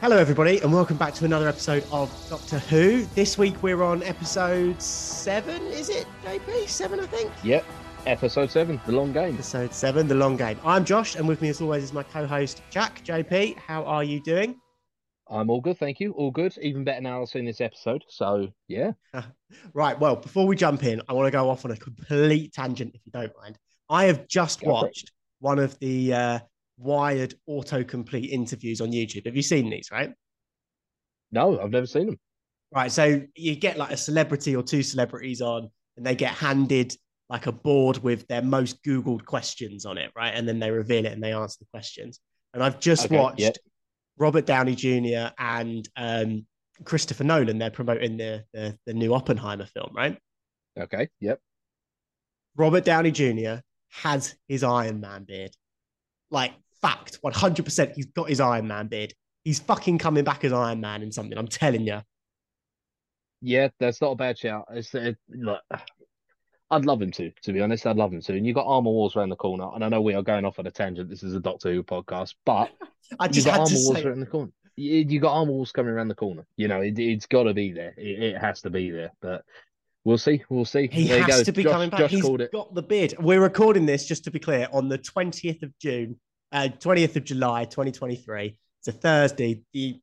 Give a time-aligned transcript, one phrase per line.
[0.00, 3.04] Hello, everybody, and welcome back to another episode of Doctor Who.
[3.16, 6.68] This week we're on episode seven, is it, JP?
[6.68, 7.32] Seven, I think?
[7.42, 7.64] Yep.
[8.06, 9.34] Episode seven, the long game.
[9.34, 10.56] Episode seven, the long game.
[10.64, 13.04] I'm Josh, and with me, as always, is my co host, Jack.
[13.04, 14.60] JP, how are you doing?
[15.28, 16.12] I'm all good, thank you.
[16.12, 16.56] All good.
[16.62, 18.04] Even better now I've seen this episode.
[18.06, 18.92] So, yeah.
[19.74, 19.98] right.
[19.98, 23.00] Well, before we jump in, I want to go off on a complete tangent, if
[23.04, 23.58] you don't mind.
[23.90, 26.38] I have just Go watched one of the uh,
[26.78, 29.26] Wired autocomplete interviews on YouTube.
[29.26, 30.12] Have you seen these, right?
[31.32, 32.20] No, I've never seen them.
[32.72, 32.92] Right.
[32.92, 36.94] So you get like a celebrity or two celebrities on, and they get handed
[37.28, 40.32] like a board with their most Googled questions on it, right?
[40.34, 42.20] And then they reveal it and they answer the questions.
[42.54, 43.58] And I've just Okay, watched.
[44.16, 45.32] Robert Downey Jr.
[45.38, 46.46] and um,
[46.84, 47.58] Christopher Nolan.
[47.58, 50.18] They're promoting the, the the new Oppenheimer film, right?
[50.78, 51.08] Okay.
[51.20, 51.40] Yep.
[52.56, 53.56] Robert Downey Jr.
[53.90, 55.50] has his Iron Man beard.
[56.30, 59.14] Like fact, one hundred percent, he's got his Iron Man beard.
[59.44, 61.36] He's fucking coming back as Iron Man in something.
[61.38, 62.00] I'm telling you.
[63.40, 64.66] Yeah, that's not a bad shout.
[64.70, 65.60] It's uh, look,
[66.70, 67.86] I'd love him to, to be honest.
[67.86, 68.36] I'd love him to.
[68.36, 69.68] And you've got Armor Wars around the corner.
[69.74, 71.08] And I know we are going off on a tangent.
[71.08, 72.70] This is a Doctor Who podcast, but
[73.18, 74.52] I you just got had Armor Wars say, around the corner.
[74.76, 76.46] You, you got Armor Wars coming around the corner.
[76.56, 77.94] You know, it, it's got to be there.
[77.96, 79.12] It, it has to be there.
[79.22, 79.44] But
[80.04, 80.42] we'll see.
[80.50, 80.88] We'll see.
[80.92, 82.00] He There you has to be Josh, coming back.
[82.00, 82.52] Josh He's called it.
[82.52, 83.14] got the bid.
[83.18, 86.20] We're recording this, just to be clear, on the 20th of June,
[86.52, 88.56] uh, 20th of July, 2023.
[88.80, 89.62] It's a Thursday.
[89.72, 90.00] The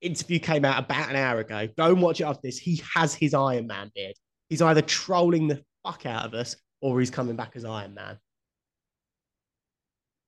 [0.00, 1.68] interview came out about an hour ago.
[1.76, 2.58] Go and watch it after this.
[2.58, 4.14] He has his Iron Man beard.
[4.48, 8.18] He's either trolling the fuck out of us or he's coming back as Iron Man.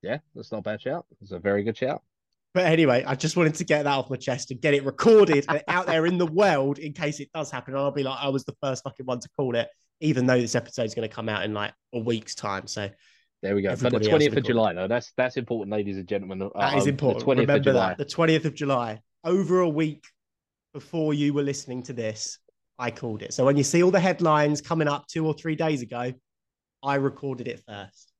[0.01, 1.05] Yeah, that's not a bad shout.
[1.21, 2.01] It's a very good shout.
[2.53, 5.45] But anyway, I just wanted to get that off my chest and get it recorded
[5.47, 7.75] and out there in the world in case it does happen.
[7.75, 10.39] And I'll be like, I was the first fucking one to call it, even though
[10.39, 12.65] this episode is going to come out in like a week's time.
[12.65, 12.89] So
[13.41, 13.75] There we go.
[13.75, 16.39] But the twentieth of be July, though, that's that's important, ladies and gentlemen.
[16.39, 17.19] That is Uh, important.
[17.19, 17.87] The twentieth of Remember July.
[17.89, 17.97] that.
[17.97, 20.03] The 20th of July, over a week
[20.73, 22.37] before you were listening to this,
[22.77, 23.33] I called it.
[23.33, 26.13] So when you see all the headlines coming up two or three days ago,
[26.83, 28.11] I recorded it first.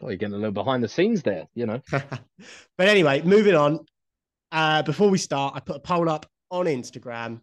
[0.00, 1.80] Oh, you're getting a little behind the scenes there, you know.
[1.90, 3.80] but anyway, moving on.
[4.50, 7.40] Uh, before we start, I put a poll up on Instagram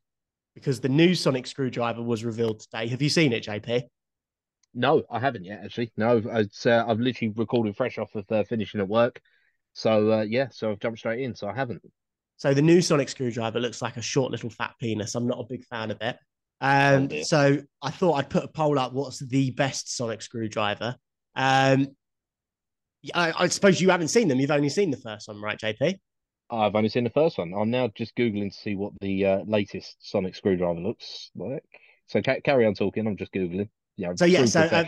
[0.55, 2.87] because the new Sonic Screwdriver was revealed today.
[2.87, 3.83] Have you seen it, JP?
[4.75, 5.91] No, I haven't yet actually.
[5.97, 9.21] No, it's uh, I've literally recorded fresh off of uh, finishing at work.
[9.73, 11.33] So uh, yeah, so I've jumped straight in.
[11.33, 11.81] So I haven't.
[12.37, 15.15] So the new Sonic Screwdriver looks like a short little fat penis.
[15.15, 16.17] I'm not a big fan of it.
[16.61, 18.93] Um, Oh, so I thought I'd put a poll up.
[18.93, 20.95] What's the best Sonic Screwdriver?
[21.35, 21.87] Um,
[23.13, 24.39] I, I suppose you haven't seen them.
[24.39, 25.99] You've only seen the first one, right, JP?
[26.49, 27.53] I've only seen the first one.
[27.53, 31.63] I'm now just googling to see what the uh, latest Sonic screwdriver looks like.
[32.07, 33.07] So ca- carry on talking.
[33.07, 33.69] I'm just googling.
[33.97, 34.83] Yeah, So, yeah, true so, uh.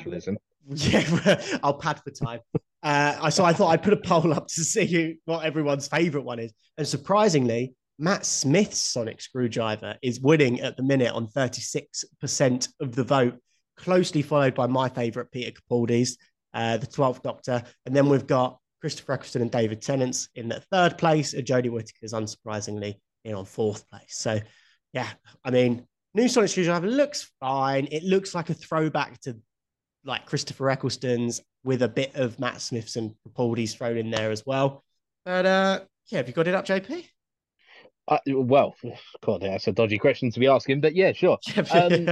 [0.70, 2.42] Yeah, I'll pad for time.
[2.84, 6.24] Uh, so I thought I'd put a poll up to see who, what everyone's favorite
[6.24, 6.52] one is.
[6.78, 13.04] And surprisingly, Matt Smith's Sonic Screwdriver is winning at the minute on 36% of the
[13.04, 13.40] vote,
[13.78, 16.18] closely followed by my favorite, Peter Capaldi's,
[16.54, 17.64] uh, the 12th Doctor.
[17.86, 21.72] And then we've got Christopher Eccleston and David Tennant's in the third place, and Jodie
[21.72, 24.16] Whittaker's unsurprisingly in on fourth place.
[24.18, 24.40] So,
[24.94, 25.08] yeah,
[25.44, 27.88] I mean, new Sonic Screwdriver looks fine.
[27.92, 29.38] It looks like a throwback to
[30.04, 34.46] like Christopher Eccleston's with a bit of Matt Smith's and Capaldi's thrown in there as
[34.46, 34.84] well.
[35.26, 37.06] But uh, yeah, have you got it up, JP?
[38.08, 38.76] Uh, well,
[39.26, 41.38] God, that's a dodgy question to be asking, but yeah, sure.
[41.72, 42.08] Um,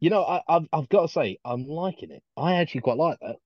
[0.00, 2.22] You know, I, I've I've got to say, I'm liking it.
[2.36, 3.36] I actually quite like that.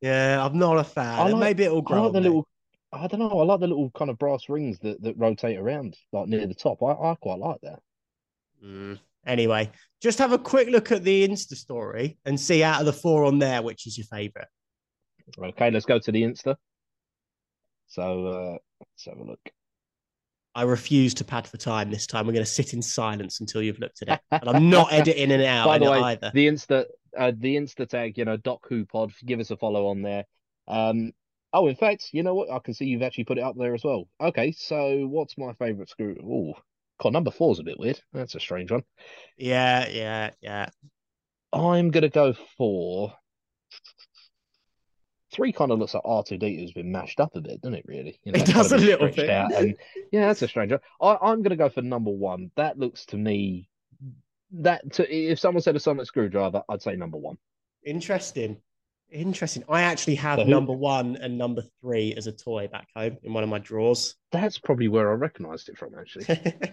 [0.00, 1.18] yeah, I'm not a fan.
[1.18, 2.02] I like- Maybe it'll I grow.
[2.04, 2.46] like the little.
[2.92, 3.40] I don't know.
[3.40, 6.54] I like the little kind of brass rings that, that rotate around, like near the
[6.54, 6.82] top.
[6.82, 7.80] I, I quite like that.
[8.64, 8.98] Mm.
[9.26, 12.92] Anyway, just have a quick look at the Insta story and see out of the
[12.92, 14.48] four on there which is your favorite.
[15.38, 16.56] Okay, let's go to the Insta.
[17.86, 19.40] So uh, let's have a look.
[20.54, 22.26] I refuse to pad for time this time.
[22.26, 24.20] We're going to sit in silence until you've looked at it.
[24.42, 26.30] And I'm not editing it out By the way, either.
[26.34, 26.84] the Insta,
[27.16, 29.12] uh, the Insta tag, you know, Doc Who Pod.
[29.24, 30.24] Give us a follow on there.
[30.68, 31.12] Um,
[31.52, 32.50] oh, in fact, you know what?
[32.50, 34.08] I can see you've actually put it up there as well.
[34.20, 36.16] Okay, so what's my favorite screw?
[36.22, 36.60] Oh,
[37.00, 38.00] God, number four's a bit weird.
[38.12, 38.82] That's a strange one.
[39.36, 40.68] Yeah, yeah, yeah.
[41.52, 43.14] I'm gonna go for
[45.32, 45.52] three.
[45.52, 47.84] Kind of looks like R two D has been mashed up a bit, doesn't it?
[47.86, 49.28] Really, you It does a little bit.
[49.28, 49.76] And
[50.12, 50.80] yeah, that's a strange one.
[51.00, 52.50] I, I'm gonna go for number one.
[52.56, 53.68] That looks to me
[54.52, 57.36] that to, if someone said a sonic screwdriver, I'd say number one.
[57.84, 58.58] Interesting.
[59.12, 59.62] Interesting.
[59.68, 63.32] I actually have So number one and number three as a toy back home in
[63.32, 64.16] one of my drawers.
[64.32, 66.26] That's probably where I recognised it from, actually.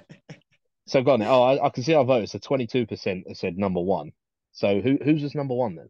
[0.87, 1.21] So go on.
[1.21, 2.31] Oh, I, I can see our votes.
[2.31, 4.11] So twenty two percent said number one.
[4.53, 5.87] So who who's this number one then?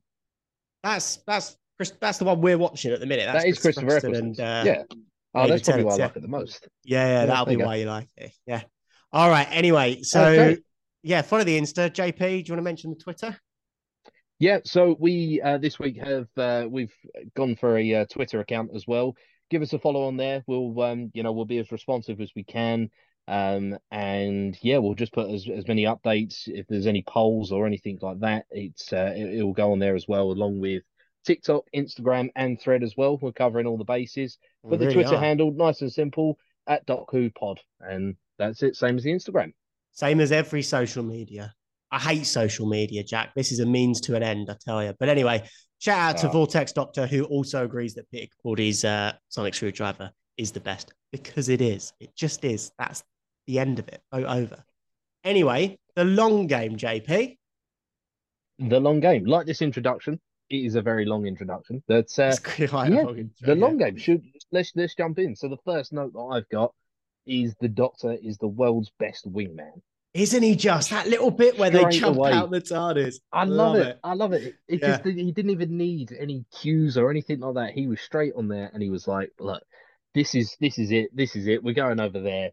[0.83, 3.25] that's that's Chris, that's the one we're watching at the minute.
[3.25, 4.83] That's that is Christopher Eccleston and uh, yeah,
[5.33, 6.03] Oh, David that's probably why I yeah.
[6.03, 6.67] like it the most.
[6.83, 8.33] Yeah, yeah, Yeah, that'll be why you like it.
[8.45, 8.63] Yeah.
[9.13, 9.47] All right.
[9.51, 10.57] Anyway, so Okay.
[11.03, 11.89] yeah, follow the Insta.
[11.89, 13.39] JP, do you want to mention the Twitter?
[14.39, 16.93] Yeah, so we uh, this week have uh, we've
[17.35, 19.15] gone for a uh, Twitter account as well.
[19.49, 20.43] Give us a follow on there.
[20.47, 22.89] We'll um, you know we'll be as responsive as we can.
[23.27, 27.67] Um, and yeah, we'll just put as, as many updates if there's any polls or
[27.67, 28.45] anything like that.
[28.49, 30.83] It's uh, it, it will go on there as well, along with
[31.25, 33.17] TikTok, Instagram, and Thread as well.
[33.21, 34.37] We're covering all the bases.
[34.63, 35.19] We But the Twitter are.
[35.19, 38.77] handle, nice and simple, at DocWhoPod, and that's it.
[38.77, 39.53] Same as the Instagram.
[39.91, 41.53] Same as every social media.
[41.91, 43.33] I hate social media, Jack.
[43.35, 44.93] This is a means to an end, I tell you.
[44.99, 45.43] But anyway,
[45.79, 46.31] shout out to Ah.
[46.31, 51.49] Vortex Doctor, who also agrees that Peter Capaldi's uh, Sonic Screwdriver is the best because
[51.49, 51.91] it is.
[51.99, 52.71] It just is.
[52.77, 53.03] That's
[53.47, 54.01] the end of it.
[54.11, 54.63] O- over.
[55.23, 57.37] Anyway, the long game, JP.
[58.59, 60.19] The long game, like this introduction,
[60.49, 61.81] it is a very long introduction.
[61.87, 65.35] That's uh, It's quite a yeah, long the long game should let's let's jump in.
[65.35, 66.73] So the first note that I've got
[67.25, 69.81] is the Doctor is the world's best wingman.
[70.13, 72.31] Isn't he just that little bit where they jump away.
[72.31, 73.19] out the TARDIS?
[73.31, 73.99] I love, it.
[74.03, 74.41] I love it.
[74.43, 74.97] It, it Yeah.
[74.97, 77.73] just he didn't even need any cues or anything like that.
[77.73, 79.61] He was straight on there and he was like, "Look,
[80.15, 81.15] this is this is it.
[81.15, 81.63] This is it.
[81.63, 82.49] We're going over there.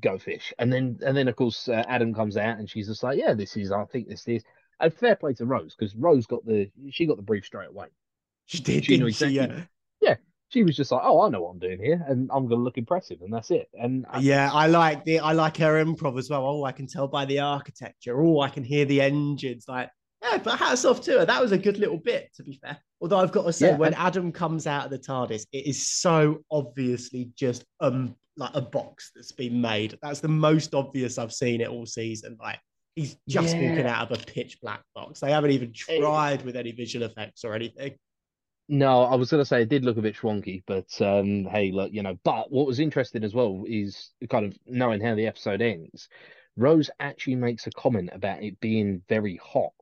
[0.00, 3.02] Go fish." And then and then of course uh, Adam comes out and she's just
[3.02, 3.70] like, "Yeah, this is.
[3.72, 4.42] I think this is."
[4.80, 7.88] And fair play to Rose because Rose got the she got the brief straight away.
[8.46, 9.24] She did, She knew didn't she?
[9.26, 9.68] exactly.
[10.00, 10.16] Yeah.
[10.50, 12.64] She was just like, "Oh, I know what I'm doing here, and I'm going to
[12.64, 13.68] look impressive," and that's it.
[13.74, 16.44] And I- Yeah, I like the I like her improv as well.
[16.44, 18.20] Oh, I can tell by the architecture.
[18.22, 19.66] Oh, I can hear the engines.
[19.68, 19.90] Like,
[20.22, 21.24] yeah, but hats off to her.
[21.24, 22.76] That was a good little bit, to be fair.
[23.00, 25.66] Although I've got to say, Yeah, when and- Adam comes out of the TARDIS, it
[25.66, 29.98] is so obviously just um like a box that's been made.
[30.02, 32.36] That's the most obvious I've seen it all season.
[32.40, 32.58] Like
[32.96, 33.68] he's just Yeah.
[33.70, 35.20] walking out of a pitch black box.
[35.20, 37.94] They haven't even tried with any visual effects or anything.
[38.72, 41.72] No, I was going to say it did look a bit schwonky, but um, hey,
[41.72, 42.16] look, you know.
[42.22, 46.08] But what was interesting as well is kind of knowing how the episode ends.
[46.56, 49.72] Rose actually makes a comment about it being very hot.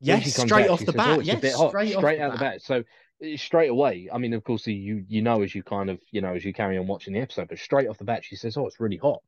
[0.00, 1.24] Yes, straight out, off the says, "Oh, bat.
[1.24, 2.54] Yes, bit hot," straight, straight the out the bat.
[2.54, 2.62] bat.
[2.62, 2.82] So
[3.24, 6.22] uh, straight away, I mean, of course, you you know as you kind of you
[6.22, 8.56] know as you carry on watching the episode, but straight off the bat, she says,
[8.56, 9.22] "Oh, it's really hot."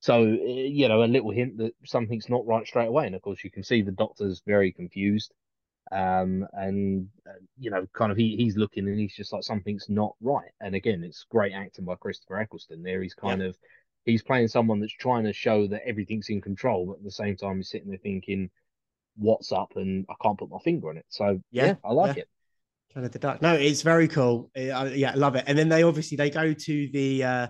[0.00, 3.22] So uh, you know, a little hint that something's not right straight away, and of
[3.22, 5.32] course, you can see the doctor's very confused,
[5.92, 9.88] um, and uh, you know, kind of he he's looking and he's just like something's
[9.88, 10.50] not right.
[10.60, 12.82] And again, it's great acting by Christopher Eccleston.
[12.82, 13.56] There, he's kind of
[14.04, 17.36] he's playing someone that's trying to show that everything's in control, but at the same
[17.36, 18.50] time, he's sitting there thinking,
[19.16, 21.06] "What's up?" and I can't put my finger on it.
[21.08, 22.22] So Yeah, yeah, I like yeah.
[22.22, 22.28] it.
[22.94, 23.42] Kind of the dark.
[23.42, 24.50] No, it's very cool.
[24.56, 25.44] Uh, I- yeah, I love it.
[25.46, 27.46] And then they obviously they go to the uh,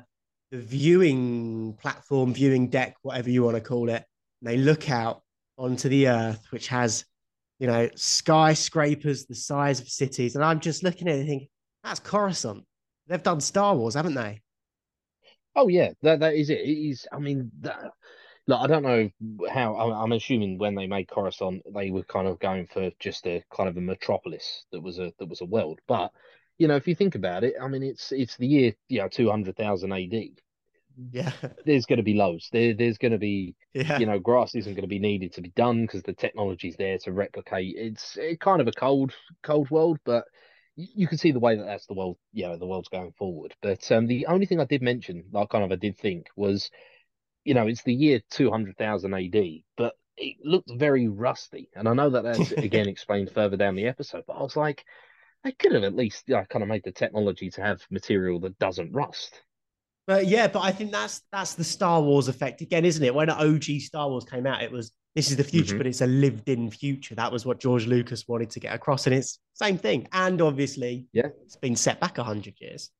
[0.50, 4.04] the viewing platform, viewing deck, whatever you want to call it.
[4.40, 5.22] And they look out
[5.56, 7.04] onto the earth, which has
[7.58, 10.34] you know skyscrapers the size of cities.
[10.34, 11.48] And I'm just looking at it, and thinking
[11.82, 12.64] that's Coruscant.
[13.06, 14.42] They've done Star Wars, haven't they?
[15.54, 16.60] Oh yeah, that that is it.
[16.60, 17.06] It is.
[17.12, 17.92] I mean, that,
[18.46, 19.08] look, I don't know
[19.50, 19.76] how.
[19.76, 23.42] I'm, I'm assuming when they made Coruscant, they were kind of going for just a
[23.54, 25.80] kind of a metropolis that was a that was a world.
[25.86, 26.12] But
[26.58, 29.08] you know, if you think about it, I mean, it's it's the year you know
[29.08, 30.12] two hundred thousand AD.
[30.96, 31.32] Yeah,
[31.66, 32.48] There's going to be loads.
[32.52, 33.98] There there's going to be yeah.
[33.98, 36.98] you know grass isn't going to be needed to be done because the technology's there
[36.98, 37.74] to replicate.
[37.76, 39.12] It's it kind of a cold
[39.42, 40.24] cold world, but
[40.76, 42.16] y- you can see the way that that's the world.
[42.32, 43.54] You know, the world's going forward.
[43.60, 46.70] But um, the only thing I did mention, like kind of I did think, was
[47.44, 51.68] you know it's the year two hundred thousand AD, but it looked very rusty.
[51.74, 54.84] And I know that that's again explained further down the episode, but I was like.
[55.44, 58.40] They could have at least you know, kind of made the technology to have material
[58.40, 59.42] that doesn't rust.
[60.06, 63.14] But yeah, but I think that's that's the Star Wars effect again, isn't it?
[63.14, 65.78] When OG Star Wars came out, it was this is the future, Mhm.
[65.78, 67.14] but it's a lived-in future.
[67.14, 70.06] That was what George Lucas wanted to get across, and it's same thing.
[70.12, 71.28] And obviously, Yeah.
[71.44, 72.90] it's been set back hundred years.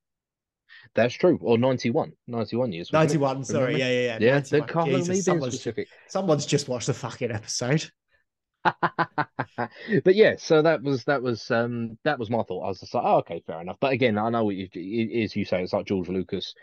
[0.94, 1.38] That's true.
[1.42, 2.12] Or 91.
[2.26, 2.90] 91 years.
[2.92, 3.14] wasn't it?
[3.14, 3.78] Ninety-one, sorry, Remember?
[3.78, 4.34] yeah, yeah, yeah.
[4.34, 5.88] Yeah, they can't Jesus, me being someone's, specific.
[6.08, 7.90] someone's just watched the fucking episode.
[8.64, 12.64] but yeah, so that was that was um that was my thought.
[12.64, 13.76] I was just like, oh, okay, fair enough.
[13.80, 15.36] But again, I know what you, it is.
[15.36, 16.54] You say it's like George Lucas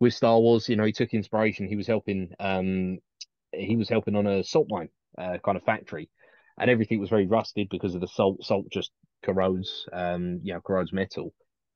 [0.00, 0.68] with Star Wars.
[0.68, 1.68] You know, he took inspiration.
[1.68, 2.98] He was helping um
[3.52, 4.88] he was helping on a salt mine
[5.18, 6.08] uh, kind of factory,
[6.58, 8.44] and everything was very rusted because of the salt.
[8.44, 8.90] Salt just
[9.22, 11.32] corrodes um you know corrodes metal,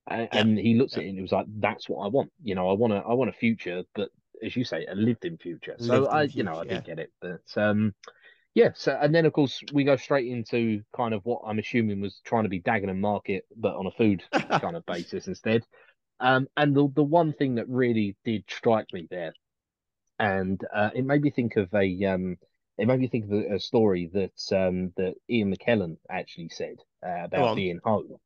[0.09, 0.41] and, Yeah.
[0.41, 2.33] and he looked at it and he was like, that's what I want.
[2.43, 4.11] You know, I want a I want a future, but
[4.43, 5.77] as you say, a lived-in future.
[5.79, 7.95] So Lived-in I, you know, I future, did get it, but um.
[8.55, 12.01] Yeah, so and then of course we go straight into kind of what I'm assuming
[12.01, 15.65] was trying to be Dagenham Market, but on a food kind of basis instead.
[16.21, 19.35] Um, and the the one thing that really did strike me there,
[20.19, 22.39] and uh, it made me think of a um,
[22.79, 26.77] it made me think of a, a story that um that Ian McKellen actually said
[27.07, 28.19] uh, about being home.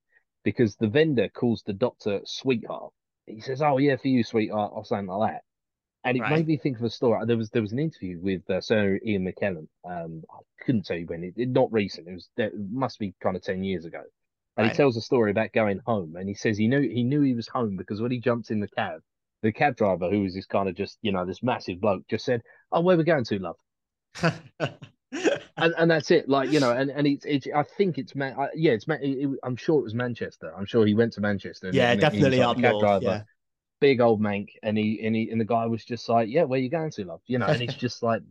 [0.44, 2.92] because the vendor calls the doctor sweetheart.
[3.26, 5.42] He says, "Oh yeah, for you, sweetheart," or something like that.
[6.04, 6.28] And it Right.
[6.28, 7.24] made me think of a story.
[7.26, 9.68] There was there was an interview with uh, Sir Ian McKellen.
[9.84, 11.24] Um, I couldn't tell you when.
[11.24, 12.08] It, it not recent.
[12.08, 14.02] It was it must be kind of ten years ago.
[14.58, 14.72] And Right.
[14.72, 16.16] he tells a story about going home.
[16.16, 18.58] And he says he knew he knew he was home because when he jumped in
[18.60, 19.00] the cab,
[19.42, 22.24] the cab driver, who was this kind of just you know this massive bloke, just
[22.24, 23.56] said, "Oh, where we going to, love?"
[25.56, 26.28] And and that's it.
[26.28, 27.46] Like you know, and and it's it's.
[27.54, 28.34] I think it's man.
[28.38, 28.98] I, yeah, it's man.
[29.02, 30.52] It, it- I'm sure it was Manchester.
[30.56, 31.70] I'm sure he went to Manchester.
[31.72, 32.80] yeah, and definitely like up cab north.
[32.82, 33.22] driver Yeah.
[33.80, 36.58] Big old Manc and he and he and the guy was just like yeah where
[36.58, 37.20] you going to love?
[37.26, 38.22] You know and it's just like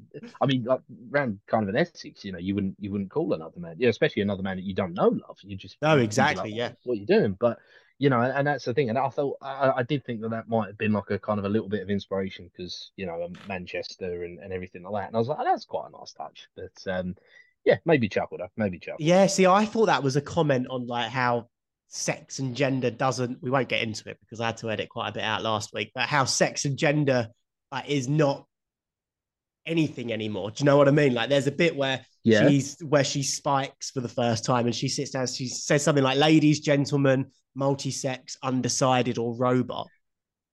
[0.41, 3.33] i mean like around kind of an essex you know you wouldn't you wouldn't call
[3.33, 5.37] another man yeah especially another man that you don't know love.
[5.41, 6.71] You just No, exactly, like, yeah.
[6.83, 7.37] what you're you doing?
[7.39, 7.59] But
[7.99, 10.47] you know and, that's the thing and i thought I, I did think that that
[10.47, 13.23] might have been like a kind of a little bit of inspiration because you know
[13.23, 15.97] um, manchester and, and everything like that and i was like oh, that's quite a
[15.97, 17.15] nice touch but um
[17.67, 19.01] yeah maybe chuckled though maybe chuckled.
[19.05, 21.49] Yeah, see, I thought that was a comment on like how
[21.87, 23.41] sex and gender doesn't.
[23.41, 25.73] We won't get into it because I had to edit quite a bit out last
[25.73, 25.91] week.
[25.95, 27.27] But how sex and gender
[27.71, 28.45] like, is not
[29.65, 30.51] anything anymore.
[30.51, 31.13] Do you know what I mean?
[31.13, 34.75] Like, there's a bit where yeah she's where she spikes for the first time, and
[34.75, 35.27] she sits down.
[35.27, 39.87] She says something like, "Ladies, gentlemen, multi-sex, undecided, or robot."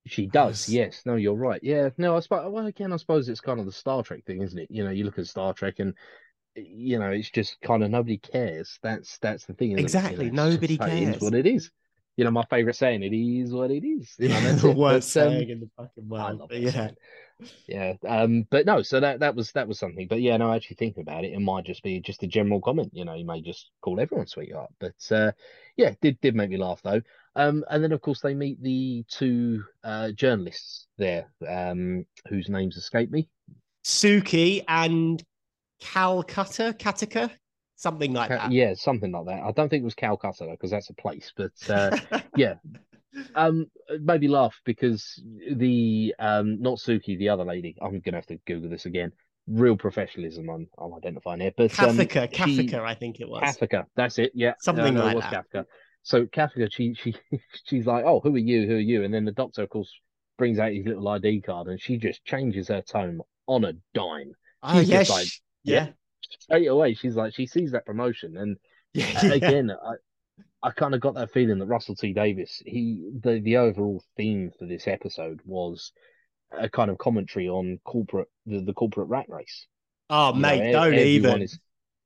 [0.07, 0.97] She does, Yes.
[0.97, 1.03] yes.
[1.07, 1.61] No, you're right.
[1.63, 2.53] Yeah, no, I suppose.
[2.53, 4.69] Well, again, I suppose it's kind of the Star Trek thing, isn't it?
[4.71, 5.95] You know, you look at Star Trek, and
[6.57, 8.79] you know, it's just kind of nobody cares.
[8.83, 9.79] That's that's the thing.
[9.79, 10.31] Exactly, It?
[10.31, 11.17] You know, nobody cares.
[11.17, 11.71] is what it is.
[12.17, 15.15] You know, my favorite saying: "It is what it is." You know, that's the worst
[15.15, 16.51] But, um, saying in the fucking world.
[16.53, 16.97] Yeah, saying.
[17.67, 20.07] Yeah, um, but no, so that that was that was something.
[20.09, 22.91] But yeah, no, actually thinking about it, it might just be just a general comment.
[22.95, 24.71] You know, you may just call everyone sweetheart.
[24.79, 25.33] But uh,
[25.77, 27.03] yeah, did did make me laugh though.
[27.37, 32.77] Um, and then of course they meet the two uh journalists there, um, whose names
[32.77, 33.29] escape me.
[33.85, 35.23] Suki and
[35.85, 37.31] Calcutta, Katika,
[37.77, 38.51] something like that.
[38.51, 39.43] Yeah, something like that.
[39.43, 41.33] I don't think it was Calcutta though, because that's a place.
[41.37, 41.97] But uh,
[42.37, 42.55] yeah,
[43.35, 45.23] um, me laugh because
[45.53, 47.77] the um, not Suki, the other lady.
[47.83, 49.13] I'm gonna have to Google this again.
[49.47, 53.43] Real professionalism on I'm identifying here, but um, Cathica, she- Cathica, I think it was.
[53.43, 54.33] Kafka, that's it.
[54.35, 55.67] Yeah, Something no, no, like that.
[56.03, 57.15] So Kafka, she she
[57.67, 58.67] she's like, oh, who are you?
[58.67, 59.05] Who are you?
[59.05, 59.93] And then the doctor, of course,
[60.39, 64.33] brings out his little ID card, and she just changes her tone on a dime
[64.65, 65.09] Oh, She's yes.
[65.09, 65.29] just like,
[65.65, 65.89] yeah.
[66.41, 66.95] straight away.
[66.95, 68.57] She's like, she sees that promotion, and
[68.95, 69.33] Yeah.
[69.33, 69.95] again, I
[70.63, 74.51] I kind of got that feeling that Russell T Davies, he the the overall theme
[74.59, 75.93] for this episode was
[76.57, 79.67] a kind of commentary on corporate the, the corporate rat race.
[80.11, 81.43] Oh, You mate, e- don't even.
[81.43, 81.59] is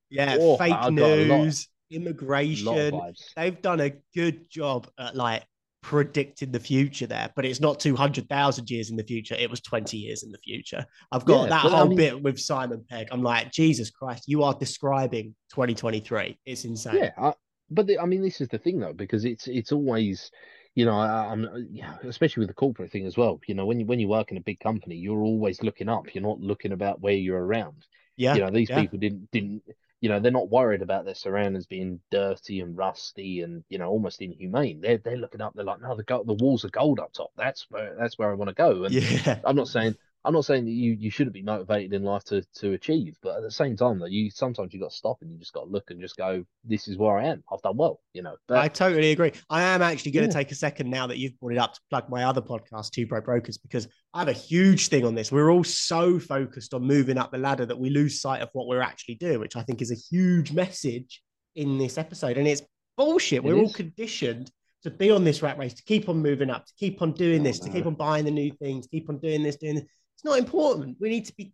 [0.09, 3.13] Yeah, Oh, fake I got a lot- news, lot immigration.
[3.35, 5.43] They've done a good job at like
[5.81, 9.35] predicting the future there, but it's not 200,000 years in the future.
[9.35, 10.85] It was 20 years in the future.
[11.11, 13.07] I've got Yeah, that but I whole mean- bit with Simon Pegg.
[13.11, 16.37] I'm like, Jesus Christ, you are describing 2023.
[16.45, 16.95] It's insane.
[16.95, 17.33] Yeah, I,
[17.69, 20.31] but the, I mean, this is the thing though, because it's it's always,
[20.75, 23.39] you know, I, I'm yeah, especially with the corporate thing as well.
[23.47, 26.13] You know, when you when you work in a big company, you're always looking up.
[26.13, 27.85] You're not looking about where you're around.
[28.17, 28.35] Yeah.
[28.35, 28.81] you know, these yeah.
[28.81, 29.63] people didn't didn't.
[30.01, 33.89] You know, they're not worried about their surroundings being dirty and rusty and you know
[33.89, 34.81] almost inhumane.
[34.81, 35.53] They're they're looking up.
[35.55, 37.31] They're like, no, the go- the walls are gold up top.
[37.37, 38.85] That's where that's where I want to go.
[38.85, 39.41] And Yeah.
[39.43, 42.41] I'm not saying I'm not saying that you you shouldn't be motivated in life to
[42.55, 45.31] to achieve, but at the same time though, you sometimes you got to stop and
[45.31, 47.43] you just got to look and just go, this is where I am.
[47.51, 48.35] I've done well, you know.
[48.47, 49.31] But I totally agree.
[49.49, 50.41] I am actually going to Yeah.
[50.41, 53.07] take a second now that you've brought it up to plug my other podcast, Two
[53.07, 55.31] Broke Brokers, because I have a huge thing on this.
[55.31, 58.67] We're all so focused on moving up the ladder that we lose sight of what
[58.67, 61.21] we're actually doing, which I think is a huge message
[61.55, 62.37] in this episode.
[62.37, 62.61] And it's
[62.97, 63.37] bullshit.
[63.37, 64.51] It We're all conditioned
[64.83, 67.41] to be on this rat race, to keep on moving up, to keep on doing
[67.41, 69.83] Oh, this, to keep on buying the new things, keep on doing this, doing this.
[70.19, 70.97] It's not important.
[70.99, 71.53] We need to be.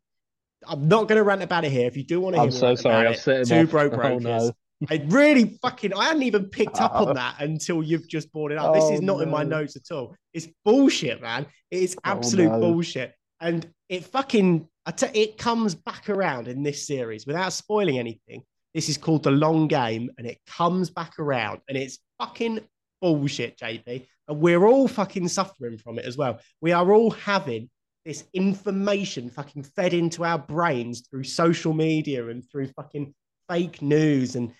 [0.68, 1.86] I'm not going to rant about it here.
[1.86, 3.06] If you do want to hear I'm so sorry.
[3.08, 3.68] I've it, set Two.
[3.68, 4.52] Broke Oh, no.
[4.90, 7.06] I really fucking I hadn't even picked up Oh.
[7.10, 8.74] on that until you've just brought it up.
[8.74, 10.16] this Oh, is not in my notes at all.
[10.34, 11.46] It's bullshit, man.
[11.70, 12.60] It is Oh, absolute no.
[12.60, 13.14] bullshit.
[13.40, 14.68] And it fucking
[15.14, 18.42] it comes back around in this series without spoiling anything.
[18.74, 22.62] This is called the long game, and it comes back around, and it's fucking
[23.00, 24.08] bullshit, JP.
[24.28, 26.40] And we're all fucking suffering from it as well.
[26.62, 27.70] We are all having
[28.06, 33.14] this information fucking fed into our brains through social media and through fucking
[33.50, 34.52] fake news and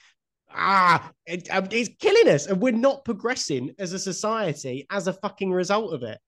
[0.54, 5.14] ah it, um, it's killing us and we're not progressing as a society as a
[5.14, 6.20] fucking result of it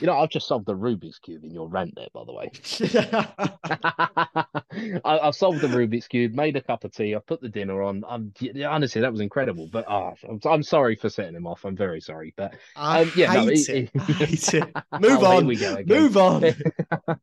[0.00, 2.50] You know, I've just solved the Rubik's cube in your rant there, by the way.
[5.04, 7.82] I, I've solved the Rubik's cube, made a cup of tea, I put the dinner
[7.82, 8.04] on.
[8.08, 8.32] I'm
[8.66, 9.68] honestly that was incredible.
[9.70, 11.64] But ah, I'm, I'm sorry for setting him off.
[11.64, 12.34] I'm very sorry.
[12.36, 14.76] But i Um, yeah, no, it- it, hate it.
[14.92, 16.02] Oh, move here on we go again.
[16.02, 16.44] move on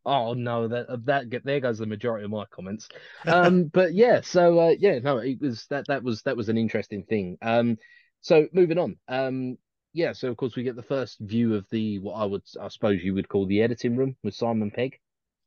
[0.05, 2.89] oh no, that that there goes the majority of my comments.
[3.25, 6.57] Um, but yeah, so uh, yeah, no, it was that that was that was an
[6.57, 7.37] interesting thing.
[7.41, 7.77] Um,
[8.21, 8.97] So moving on.
[9.07, 9.57] Um,
[9.93, 10.11] yeah.
[10.13, 13.03] So of course we get the first view of the what I would, I suppose
[13.03, 14.97] you would call the editing room with Simon Pegg.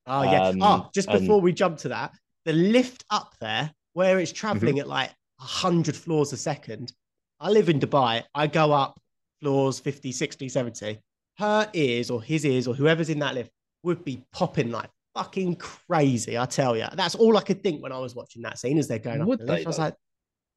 [0.06, 0.48] Oh yeah.
[0.48, 2.12] Um, oh, just before we jump to that,
[2.44, 4.80] the lift up there where it's traveling Mm-hmm.
[4.80, 6.92] at like hundred floors a second.
[7.40, 8.22] I live in Dubai.
[8.34, 9.00] I go up
[9.40, 10.98] floors 50, 60, 70.
[11.38, 13.50] Her ears or his ears or whoever's in that lift
[13.82, 16.38] would be popping like fucking crazy.
[16.38, 18.86] I tell you, that's all I could think when I was watching that scene as
[18.86, 19.66] they're going up Would the lift.
[19.66, 19.94] I was like,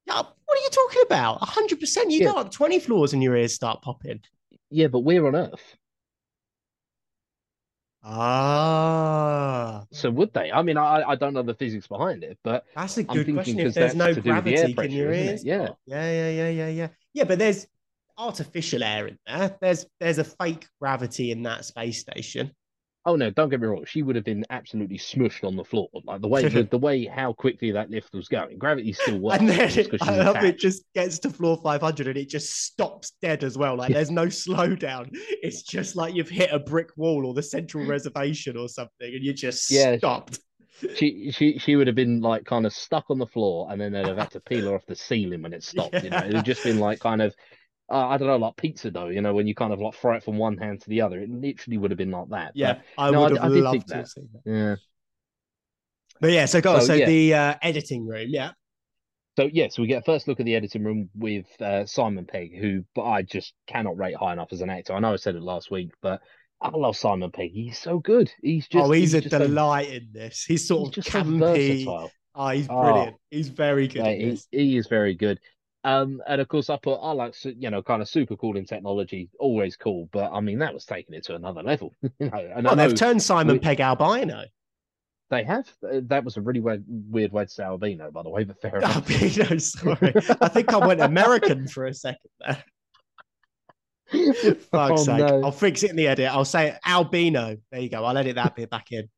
[0.07, 1.41] what are you talking about?
[1.43, 2.11] hundred percent.
[2.11, 2.31] You Yeah.
[2.33, 4.21] go up 20 floors and your ears start popping.
[4.69, 5.77] Yeah, but we're on Earth.
[8.07, 10.51] Ah, So would they?
[10.51, 13.25] I mean, I I don't know the physics behind it, but That's a I'm good
[13.25, 13.59] thinking question.
[13.61, 15.25] If there's no to do the air gravity, can your pressure, it?
[15.31, 15.43] ears?
[15.43, 15.69] Yeah.
[15.87, 16.87] yeah, yeah, yeah, yeah, yeah.
[17.13, 17.65] Yeah, but there's
[18.17, 19.57] artificial air in there.
[19.59, 22.51] There's there's a fake gravity in that space station.
[23.05, 23.85] Oh no, don't get me wrong.
[23.85, 25.89] She would have been absolutely smushed on the floor.
[26.03, 28.57] Like the way the, the way how quickly that lift was going.
[28.57, 29.39] Gravity still works.
[29.41, 33.13] and then 'cause I love it just gets to floor 500 and it just stops
[33.21, 33.75] dead as well.
[33.77, 33.95] Like Yeah.
[33.95, 35.09] there's no slowdown.
[35.13, 39.23] It's just like you've hit a brick wall or the central reservation or something and
[39.23, 39.97] you just Yeah.
[39.97, 40.39] stopped.
[40.95, 43.93] She she she would have been like kind of stuck on the floor, and then
[43.93, 46.03] they'd have had to peel her off the ceiling when it stopped.
[46.03, 47.33] You know, it would have just been like kind of.
[47.89, 50.17] Uh, I don't know, like pizza dough, you know, when you kind of like fry
[50.17, 51.19] it from one hand to the other.
[51.19, 52.51] It literally would have been like that.
[52.55, 54.27] Yeah, I no, I would d- have I did loved to have that.
[54.45, 54.75] Yeah.
[56.19, 56.79] But yeah, so go.
[56.79, 57.05] So, So, yeah.
[57.05, 58.51] the uh, editing room, yeah.
[59.37, 62.25] So yeah, so we get a first look at the editing room with uh, Simon
[62.25, 64.93] Pegg, who but I just cannot rate high enough as an actor.
[64.93, 66.21] I know I said it last week, but
[66.61, 67.51] I love Simon Pegg.
[67.51, 68.31] He's so good.
[68.41, 70.45] He's just oh, he's, a just so- delight in this.
[70.45, 71.39] He's sort he's of just so campy.
[71.39, 72.11] versatile.
[72.33, 72.81] Oh, he's Oh.
[72.81, 73.15] brilliant.
[73.29, 75.39] He's very good Yeah, he, he is very good.
[75.85, 78.65] Um, and of course, I put I like you know kind of super cool in
[78.65, 80.09] technology, always cool.
[80.11, 81.93] But I mean, that was taking it to another level.
[82.19, 84.45] you know, and know they've turned Simon we- Pegg albino.
[85.29, 85.67] they have.
[85.87, 88.43] Uh, That was a really weird, weird way to say albino, by the way.
[88.45, 88.95] But fair enough.
[89.11, 90.13] Albino, sorry.
[90.41, 92.63] I think I went American for a second there.
[94.55, 95.17] Fuck's Oh, sake.
[95.19, 95.43] no.
[95.43, 96.29] I'll fix it in the edit.
[96.31, 97.57] I'll say albino.
[97.71, 98.03] There you go.
[98.05, 99.09] I'll edit that bit back in.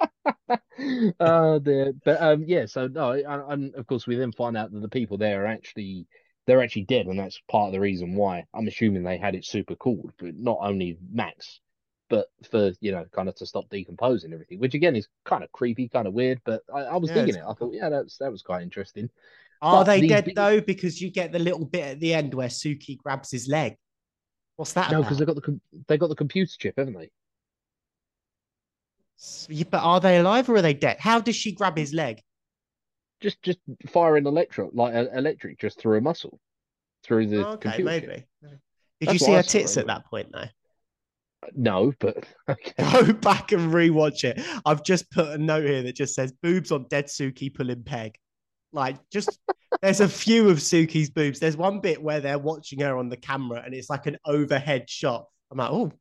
[1.20, 1.92] oh dear.
[2.04, 2.66] But um, yeah.
[2.66, 5.46] So no, and, and of course we then find out that the people there are
[5.46, 6.06] actually
[6.46, 9.44] they're actually dead, and that's part of the reason why I'm assuming they had it
[9.44, 11.60] super cooled, but not only Max,
[12.08, 15.50] but for you know kind of to stop decomposing everything, which again is kind of
[15.52, 16.40] creepy, kind of weird.
[16.44, 17.44] But I, I was Yeah, digging it's it.
[17.48, 19.10] I thought, yeah, that's that was quite interesting.
[19.62, 20.60] Are But they dead big- though?
[20.60, 23.76] Because you get the little bit at the end where Suki grabs his leg.
[24.56, 27.10] What's that No, because they got the com- they got the computer chip, haven't they?
[29.48, 30.98] But are they alive or are they dead?
[31.00, 32.22] How does she grab his leg?
[33.20, 36.38] Just just firing electro like electric just through a muscle,
[37.02, 38.08] through the okay, computer chip.
[38.08, 38.26] maybe.
[39.00, 40.46] Did That's you see her tits at that point though?
[41.54, 42.72] No, but okay.
[42.78, 44.40] Go back and rewatch it.
[44.64, 48.16] I've just put a note here that just says boobs on dead Suki pulling Pegg.
[48.72, 49.38] Like just
[49.82, 51.38] there's a few of Suki's boobs.
[51.38, 54.88] There's one bit where they're watching her on the camera and it's like an overhead
[54.88, 55.26] shot.
[55.50, 55.92] I'm like, oh,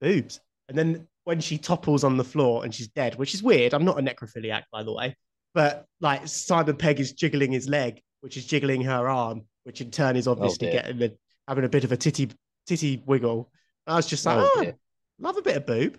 [0.00, 0.40] boobs.
[0.68, 3.74] And then when she topples on the floor and she's dead, which is weird.
[3.74, 5.16] I'm not a necrophiliac, by the way.
[5.54, 9.90] But like Simon Pegg is jiggling his leg, which is jiggling her arm, which in
[9.90, 10.82] turn is obviously dear.
[10.82, 11.16] getting the
[11.48, 12.30] having a bit of a titty
[12.68, 13.50] titty wiggle.
[13.88, 14.72] I was just like, Oh, oh,
[15.18, 15.98] love a bit of boob.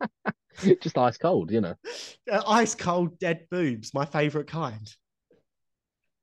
[0.80, 1.74] just ice cold, you know.
[2.30, 4.90] Uh, ice cold dead boobs, my favorite kind.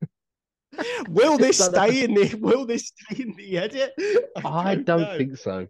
[1.10, 3.94] will this stay in the will this stay in the edit?
[4.44, 5.18] I don't know.
[5.20, 5.68] think so.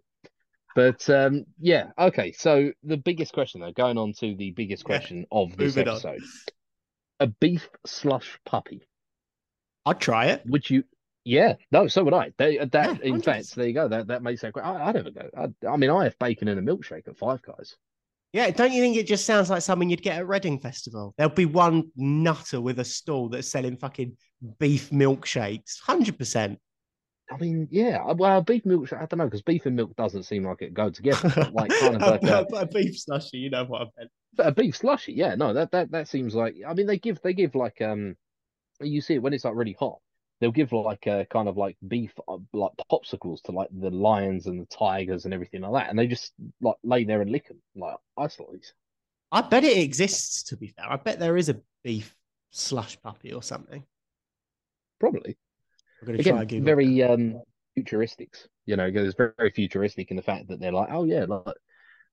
[0.74, 2.32] But um, yeah, okay.
[2.32, 4.86] So the biggest question, though, going on to the biggest Yeah.
[4.96, 5.94] question of this Moving on.
[5.94, 6.22] episode:
[7.20, 8.82] a beef slush puppy.
[9.86, 10.42] I'd try it.
[10.46, 10.84] Would you?
[11.24, 12.32] Yeah, no, so would I.
[12.38, 13.24] They, uh, that, Yeah, in 100.
[13.24, 13.88] fact, there you go.
[13.88, 14.52] That that makes that.
[14.52, 14.64] great.
[14.64, 15.28] I, I'd have a go.
[15.36, 17.76] I, I mean, I have bacon and a milkshake at Five Guys.
[18.32, 21.14] Yeah, don't you think it just sounds like something you'd get at Reading Festival?
[21.16, 24.16] There'll be one nutter with a stall that's selling fucking
[24.58, 25.80] beef milkshakes.
[25.80, 26.58] Hundred percent.
[27.30, 28.02] I mean, yeah.
[28.04, 28.92] uh, Well, beef milk.
[28.92, 31.50] I don't know because beef and milk doesn't seem like it go together.
[31.52, 34.10] like kind of like a, a beef slushy, you know what I meant.
[34.34, 36.56] But a beef slushy, yeah, no, that that that seems like.
[36.66, 38.16] I mean, they give they give like um,
[38.80, 39.98] you see it when it's like really hot.
[40.40, 44.46] They'll give like a kind of like beef uh, like popsicles to like the lions
[44.46, 47.48] and the tigers and everything like that, and they just like lay there and lick
[47.48, 48.72] them like ice lollies.
[49.30, 50.44] I bet it exists.
[50.44, 52.14] To be fair, I bet there is a beef
[52.50, 53.84] slush puppy or something.
[54.98, 55.36] Probably
[56.00, 57.42] I'm gonna try again very um
[57.78, 58.46] futuristics.
[58.66, 61.24] You know, because it's very, very futuristic in the fact that they're like, oh yeah,
[61.28, 61.56] like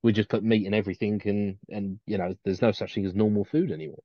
[0.03, 3.15] we just put meat in everything, and and you know, there's no such thing as
[3.15, 4.03] normal food anymore.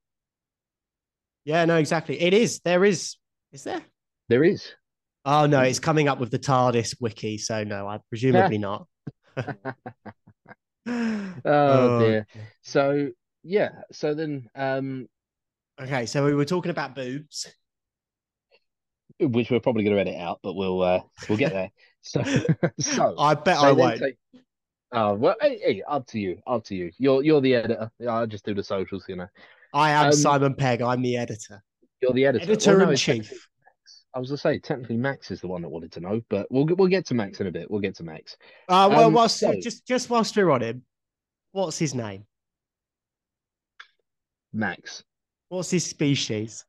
[1.45, 2.21] Yeah, no, exactly.
[2.21, 2.61] It is.
[2.61, 3.17] There is.
[3.53, 3.83] Is there?
[4.29, 4.73] There is.
[5.25, 7.39] Oh no, it's coming up with the TARDIS wiki.
[7.39, 8.87] So no, I presumably not.
[11.45, 12.27] Oh, dear.
[12.63, 13.11] So
[13.43, 15.09] yeah, so then um
[15.81, 17.47] Okay, so we were talking about boobs.
[19.21, 21.71] Which we're probably going to edit out, but we'll uh, we'll get there.
[22.03, 22.23] So,
[22.79, 23.99] so I bet they I won't.
[23.99, 24.17] take-
[24.93, 26.91] Oh well, hey, hey, up to you, up to you.
[26.97, 27.91] You're you're the editor.
[28.09, 29.27] I'll just do the socials, you know.
[29.75, 30.81] I am Um, Simon Pegg.
[30.81, 31.63] I'm the editor.
[32.01, 32.45] You're the editor.
[32.45, 33.49] Editor Well, no, in chief.
[34.15, 36.65] I was gonna say technically Max is the one that wanted to know, but we'll
[36.65, 37.71] get- we'll get to Max in a bit.
[37.71, 38.37] We'll get to Max.
[38.69, 40.83] Uh, well, Um, whilst, so- just just whilst we're on him,
[41.53, 42.25] what's his name?
[44.53, 45.05] Max,
[45.51, 46.65] What's his species?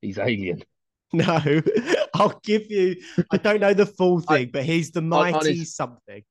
[0.00, 0.62] He's alien.
[1.12, 1.40] No,
[2.14, 2.94] I'll give you.
[3.32, 6.22] I don't know the full I- thing, but he's the mighty honest- something.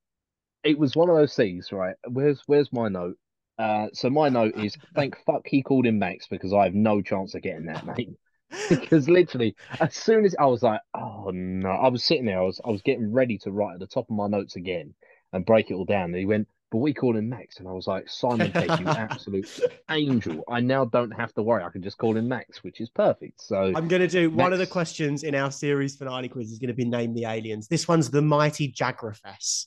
[0.64, 1.96] It was one of those things, right?
[2.08, 3.18] Where's where's my note?
[3.58, 7.02] Uh, so my note is thank fuck he called him Max because I have no
[7.02, 8.16] chance of getting that name.
[8.70, 12.46] because literally as soon as I was like, oh no, I was sitting there, I
[12.46, 14.94] was I was getting ready to write at the top of my notes again
[15.34, 16.06] and break it all down.
[16.06, 18.86] And he went, but we call him Max, and I was like, Simon Pegg, you
[18.88, 20.44] absolute angel.
[20.48, 21.64] I now don't have to worry.
[21.64, 23.42] I can just call him Max, which is perfect.
[23.42, 26.60] So I'm going to do one of the questions in our series finale quiz is
[26.60, 27.68] going to be name the aliens.
[27.68, 29.66] This one's the mighty Jagrafess.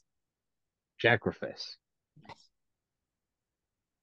[1.02, 1.74] Jagrafess.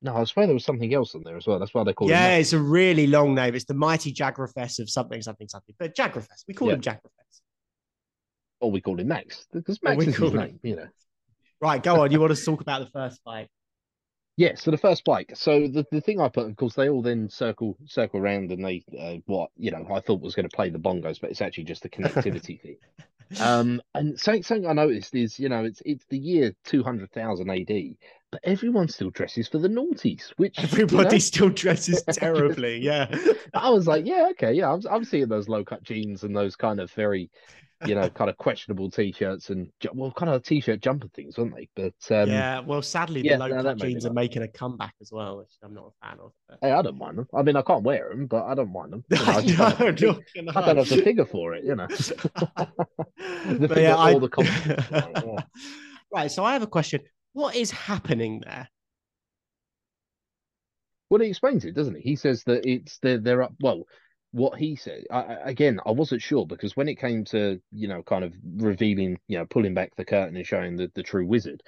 [0.02, 1.60] No, I swear there was something else on there as well.
[1.60, 2.42] That's why they call Yeah, Max.
[2.48, 3.54] it's a really long name.
[3.56, 5.76] It's the mighty Jagrafess of something, something, something.
[5.78, 6.76] But Jagrafess, we call Yeah.
[6.76, 7.42] him Jagrafess.
[8.62, 10.88] Or we call him Max because Max is his him- name, you know.
[11.62, 12.12] Right, go on.
[12.12, 13.50] You want to talk about the first fight?
[14.38, 15.34] Yeah, so the first spike.
[15.36, 18.64] So the, the thing I put, of course, they all then circle circle around and
[18.64, 21.42] they uh, what you know I thought was going to play the bongos, but it's
[21.42, 22.78] actually just the connectivity thing.
[23.40, 27.12] Um, and something, something I noticed is you know it's it's the year two hundred
[27.12, 27.70] thousand AD,
[28.32, 32.78] but everyone still dresses for the noughties, which you know, Everybody still dresses terribly.
[32.80, 33.08] Yeah.
[33.54, 36.56] I was like, yeah, okay, yeah, I'm I'm seeing those low cut jeans and those
[36.56, 37.32] kind of very,
[37.88, 41.70] you know, kind of questionable t-shirts and well, kind of t-shirt jumper things, weren't they?
[41.76, 42.60] But um, yeah.
[42.60, 45.38] Well, sadly, yeah, the no, low cut me jeans are making a comeback as well,
[45.38, 46.32] which I'm not a fan of.
[46.48, 47.28] but- hey, I don't mind them.
[47.34, 49.04] I mean, I can't wear them, but I don't mind them.
[49.10, 49.18] You
[49.58, 51.76] know, I, no, don't the fig- gonna I don't have the figure for it, you
[51.76, 51.88] know.
[51.88, 55.38] But figure yeah, I- all the comments, yeah.
[56.14, 56.32] right.
[56.32, 57.02] So I have a question.
[57.34, 58.70] What is happening there?
[61.10, 62.02] Well, he explains it, doesn't he?
[62.02, 63.54] He says that it's they're they're up.
[63.60, 63.86] Well,
[64.32, 68.04] what he said I, again, I wasn't sure because when it came to you know
[68.04, 71.64] kind of revealing, you know, pulling back the curtain and showing the the true wizard,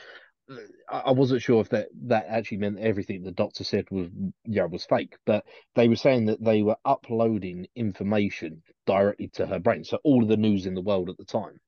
[0.51, 0.55] uh,
[0.89, 4.09] I, I wasn't sure if that that actually meant everything the doctor said was
[4.45, 5.15] yeah was fake.
[5.25, 5.45] But
[5.75, 10.29] they were saying that they were uploading information directly to her brain, so all of
[10.29, 11.59] the news in the world at the time.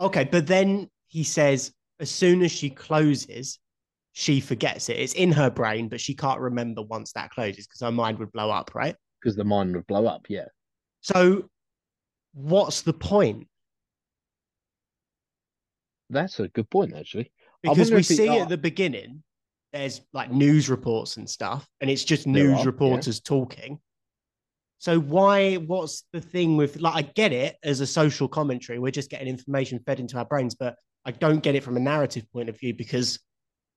[0.00, 3.58] Okay, but then he says as soon as she closes,
[4.12, 4.98] she forgets it.
[4.98, 8.32] It's in her brain, but she can't remember once that closes because her mind would
[8.32, 8.96] blow up, right?
[9.20, 10.46] Because the mind would blow up, yeah.
[11.00, 11.48] So,
[12.32, 13.46] what's the point?
[16.10, 17.32] That's a good point, actually.
[17.62, 19.22] Because we it- see uh, at the beginning,
[19.72, 22.64] there's like news reports and stuff, and it's just news are, yeah.
[22.64, 23.78] reporters talking.
[24.78, 25.56] So why?
[25.56, 26.94] What's the thing with like?
[26.94, 28.78] I get it as a social commentary.
[28.78, 31.80] We're just getting information fed into our brains, but I don't get it from a
[31.80, 33.18] narrative point of view because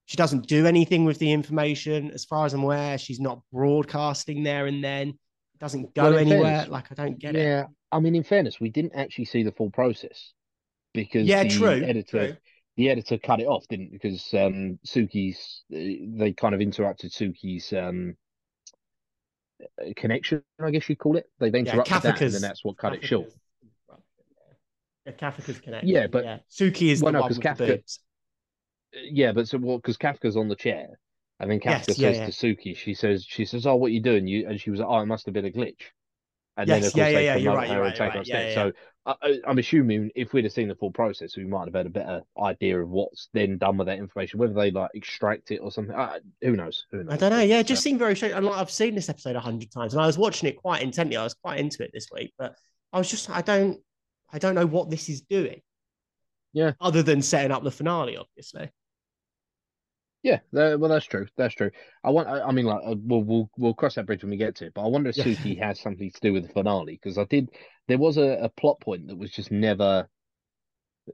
[0.07, 2.11] she doesn't do anything with the information.
[2.11, 5.09] As far as I'm aware, she's not broadcasting there and then.
[5.09, 6.41] It doesn't go Well, anywhere.
[6.41, 7.45] fairness, like I don't get it.
[7.45, 10.33] yeah, I mean, in fairness, we didn't actually see the full process
[10.93, 11.83] because Yeah, the true.
[11.83, 12.37] editor true.
[12.77, 18.15] the editor cut it off, didn't because um Suki's they kind of interrupted Suki's um
[19.95, 21.25] connection, I guess you'd call it.
[21.39, 23.29] They they Yeah, interrupted that, and then that's what cut it short.
[25.17, 25.89] Kafka's connected.
[25.89, 26.37] Yeah, but- yeah.
[26.49, 27.99] Suki is well, the no, one with the Kafka- boobs.
[28.93, 30.99] Yeah, but so well, because Kafka's on the chair,
[31.39, 32.25] and then Kafka yeah, says yeah.
[32.25, 34.89] to Suki, she says, she says, "Oh, what you doing?" You and she was like,
[34.89, 35.81] "Oh, it must have been a glitch."
[36.57, 38.09] And then of course yeah, yeah, they yeah, you're promote right, her you're and right,
[38.09, 38.19] take right.
[38.19, 38.53] Upstairs.
[38.55, 38.71] So
[39.05, 41.89] I, I'm assuming if we'd have seen the full process, we might have had a
[41.89, 44.39] better idea of what's then done with that information.
[44.39, 46.85] Whether they like extract it or something, uh, who knows?
[46.91, 47.13] Who knows?
[47.13, 47.39] I don't know.
[47.39, 48.33] Yeah, it just seemed very strange.
[48.33, 50.81] And like I've seen this episode a hundred times, and I was watching it quite
[50.81, 51.15] intently.
[51.15, 52.55] I was quite into it this week, but
[52.91, 53.79] I was just, I don't,
[54.31, 55.61] I don't know what this is doing.
[56.53, 56.73] Yeah.
[56.81, 58.69] Other than setting up the finale, obviously.
[60.21, 61.27] Yeah, that, well, that's true.
[61.37, 61.71] That's true.
[62.03, 62.27] I want.
[62.27, 64.65] I, I mean, like, uh, we'll we'll we'll cross that bridge when we get to
[64.65, 64.73] it.
[64.73, 65.23] But I wonder if Yeah.
[65.23, 67.49] Suki has something to do with the finale because I did.
[67.87, 70.09] There was a, a plot point that was just never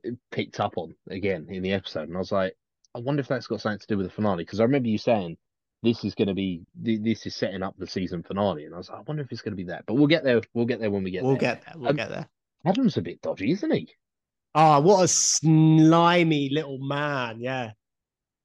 [0.06, 2.58] uh, picked up on again in the episode, and I was like,
[2.95, 4.97] I wonder if that's got something to do with the finale because I remember you
[4.97, 5.38] saying
[5.84, 8.89] this is going to be this is setting up the season finale, and I was
[8.89, 9.86] like, I wonder if it's going to be that.
[9.86, 10.41] But we'll get there.
[10.56, 11.41] We'll get there when we get we'll there.
[11.58, 11.73] get there.
[11.78, 12.28] We'll Um, get there.
[12.65, 13.89] Adam's a bit dodgy, isn't he?
[14.56, 17.39] Oh, what a slimy little man.
[17.39, 17.71] Yeah.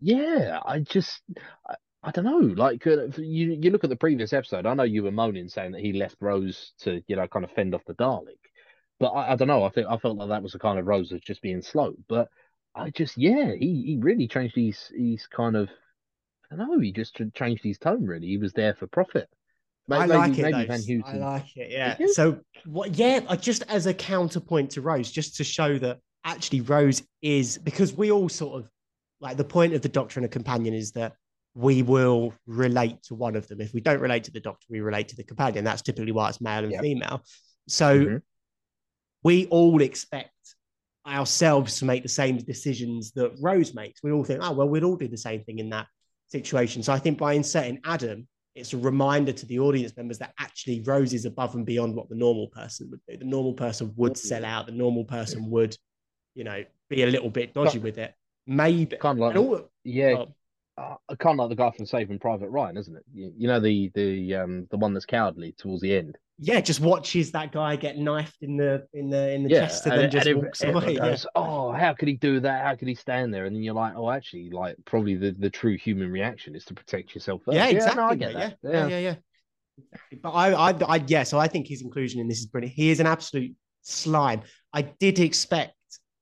[0.01, 1.23] Yeah, I just,
[1.69, 2.39] I, I don't know.
[2.39, 4.67] Like, uh, you you look at the previous episode.
[4.67, 7.51] I know you were moaning saying that he left Rose to, you know, kind of
[7.53, 8.39] fend off the Dalek,
[8.99, 9.65] but I, I don't know.
[9.65, 11.95] I think I felt like that was the kind of Rose was just being slow.
[12.09, 12.29] But
[12.75, 15.69] I just, yeah, he he really changed his his kind of,
[16.51, 16.79] I don't know.
[16.81, 18.07] He just changed his tone.
[18.07, 19.29] Really, he was there for profit
[19.93, 20.43] I maybe, like it.
[20.43, 20.77] maybe though.
[20.77, 21.71] Van I like it.
[21.71, 21.97] Yeah.
[22.13, 22.95] So what?
[22.95, 27.59] Yeah, I just as a counterpoint to Rose, just to show that actually Rose is
[27.59, 28.71] because we all sort of
[29.21, 31.15] like the point of the Doctor and a companion is that
[31.55, 33.61] we will relate to one of them.
[33.61, 35.65] If we don't relate to the Doctor, we relate to the companion.
[35.65, 36.81] That's typically why it's male and Yep.
[36.83, 37.23] female.
[37.69, 38.23] So Mhm.
[39.25, 40.31] we all expect
[41.07, 44.03] ourselves to make the same decisions that Rose makes.
[44.03, 45.87] We all think, oh well, we'd all do the same thing in that
[46.29, 46.83] situation.
[46.83, 50.81] So I think by inserting Adam, it's a reminder to the audience members that actually
[50.81, 53.17] Rose is above and beyond what the normal person would do.
[53.17, 54.67] The normal person would sell out.
[54.67, 55.77] The normal person would,
[56.35, 58.15] you know, be a little bit dodgy with it.
[58.47, 58.97] Maybe.
[58.97, 60.25] Kind of like, all, yeah,
[60.79, 63.05] oh, uh, kind of like the guy from Saving Private Ryan, isn't it?
[63.13, 66.19] You, you know the the um the one that's cowardly towards the end.
[66.43, 69.85] Yeah, just watches that guy get knifed in the in the in the Yeah, chest
[69.87, 70.95] and, then just every- walks away.
[70.95, 71.17] Yeah.
[71.35, 72.65] "Oh, how could he do that?
[72.65, 75.51] How could he stand there?" And then you're like, "Oh, actually, like probably the, the
[75.51, 78.03] true human reaction is to protect yourself first." Yeah, no, exactly.
[78.03, 78.57] I get that.
[78.63, 79.15] Yeah, yeah, yeah, yeah.
[80.23, 81.25] But I, I, I, yeah.
[81.25, 82.75] So I think his inclusion in this is brilliant.
[82.75, 84.41] He is an absolute slime.
[84.73, 85.75] I did expect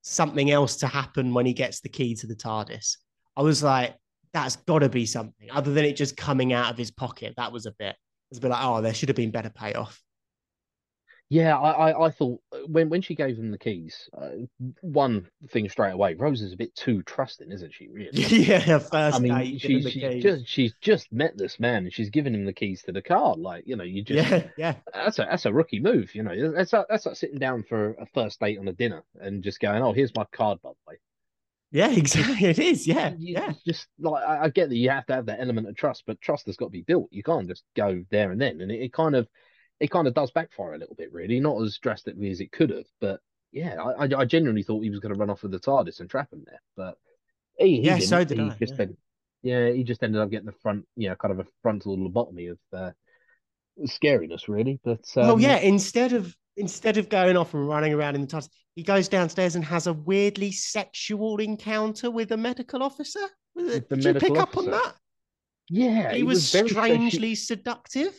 [0.03, 2.97] something else to happen when he gets the key to the TARDIS.
[3.37, 3.95] I was like,
[4.33, 7.35] that's got to be something other than it just coming out of his pocket.
[7.37, 7.91] That was a bit.
[7.91, 10.01] It was a bit like, oh, there should have been better payoff.
[11.31, 14.31] Yeah, I, I, I thought uh, when when she gave him the keys, uh,
[14.81, 17.89] one thing straight away, Rose is a bit too trusting, isn't she?
[17.89, 18.11] Really?
[18.23, 21.93] yeah, first I mean, date, she, him she just she's just met this man and
[21.93, 23.37] she's given him the keys to the car.
[23.37, 24.75] Like, you know, you just yeah, yeah.
[24.95, 26.15] that's a that's a rookie move.
[26.15, 29.05] You know, that's like, that's like sitting down for a first date on a dinner
[29.21, 30.99] and just going, "Oh, here's my card, by the way."
[31.71, 32.49] Yeah, exactly.
[32.49, 32.87] It is.
[32.87, 33.53] Yeah, You- yeah.
[33.67, 36.21] Just like I, I get that you have to have that element of trust, but
[36.21, 37.09] trust has got to be built.
[37.13, 39.29] You can't just go there and then, and it, it kind of
[39.81, 41.41] it kind of does backfire a little bit, really.
[41.41, 43.21] Not as drastically as it could have, but
[43.53, 46.11] yeah, I I, genuinely thought he was going to run off with the TARDIS and
[46.11, 46.97] trap him there, but
[47.59, 48.09] he, he Yeah, didn't.
[48.09, 48.83] so did he I, Just yeah.
[48.83, 48.97] Ended,
[49.43, 52.51] yeah, he just ended up getting the front, you know, kind of a frontal lobotomy
[52.51, 52.91] of uh,
[53.87, 54.81] scariness, really.
[54.85, 58.27] But um, oh yeah, instead of instead of going off and running around in the
[58.27, 63.21] TARDIS, he goes downstairs and has a weirdly sexual encounter with a medical officer.
[63.57, 64.95] Did you pick medical up on that?
[65.71, 68.15] yeah, he was she- strangely seductive.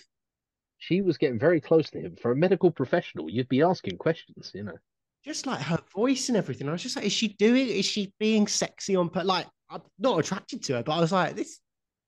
[0.80, 2.16] She was getting very close to him.
[2.22, 4.78] For a medical professional, you'd be asking questions, you know.
[5.24, 6.68] Just like her voice and everything.
[6.70, 7.68] I was just like, is she doing?
[7.68, 9.10] Is she being sexy on?
[9.10, 10.84] But like, I'm not attracted to her.
[10.84, 11.60] But I was like, this.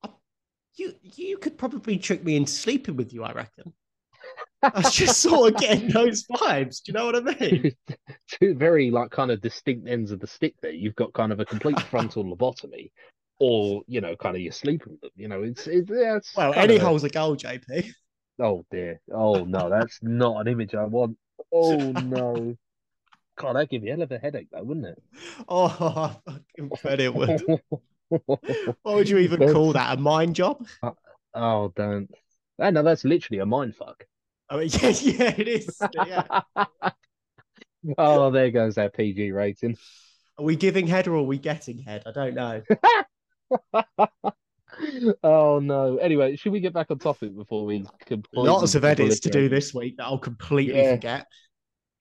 [0.02, 0.08] I,
[0.76, 3.22] you you could probably trick me into sleeping with you.
[3.22, 3.72] I reckon.
[4.62, 6.82] I was just sort of getting those vibes.
[6.82, 7.72] Do you know what I mean?
[8.40, 10.72] Two very like kind of distinct ends of the stick there.
[10.72, 12.90] You've got kind of a complete frontal lobotomy,
[13.40, 15.10] or you know, kind of you're sleeping with them.
[15.16, 17.92] You know, it's it's, yeah, it's Well, any of a- hole's a goal, JP.
[18.40, 19.00] Oh dear.
[19.12, 21.16] Oh no, that's not an image I want.
[21.52, 22.56] Oh no.
[23.36, 25.02] God, that'd give you a hell of a headache though, wouldn't it?
[25.48, 25.66] Oh,
[26.26, 27.42] I fucking bet it would.
[28.26, 29.96] What would you even call that?
[29.96, 30.66] A mind job?
[31.34, 32.10] Oh, don't.
[32.58, 34.04] Ah, no, that's literally a mind fuck.
[34.50, 35.80] Oh, yeah, yeah, it is.
[35.94, 36.42] Yeah.
[37.96, 39.78] oh, there goes that PG rating.
[40.38, 42.02] Are we giving head or are we getting head?
[42.04, 42.62] I don't know.
[45.22, 45.96] Oh no.
[45.98, 49.48] Anyway, should we get back on topic before we completely Lots of edits to do
[49.48, 50.92] this week that I'll completely Yeah.
[50.92, 51.26] forget.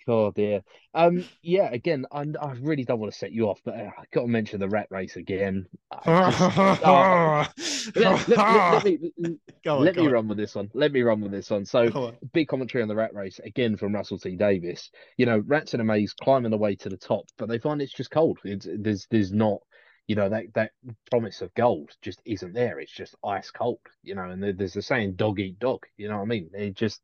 [0.07, 0.61] God dear.
[0.95, 1.69] Um, yeah.
[1.71, 4.27] Again, I, I really don't want to set you off, but uh, I got to
[4.27, 5.67] mention the rat race again.
[6.05, 8.99] Let, let- let- let me
[9.67, 10.11] on, let me on.
[10.11, 10.69] run with this one.
[10.73, 11.65] Let me run with this one.
[11.65, 12.17] So, on.
[12.33, 14.89] big commentary on the rat race again from Russell T Davies.
[15.17, 17.81] You know, rats in a maze climbing the way to the top, but they find
[17.81, 18.39] it's just cold.
[18.43, 19.59] It's, there's there's not,
[20.07, 20.71] you know, that that
[21.09, 22.79] promise of gold just isn't there.
[22.79, 23.79] It's just ice cold.
[24.03, 26.49] You know, and there's the saying "dog eat dog." You know what I mean?
[26.53, 27.01] It just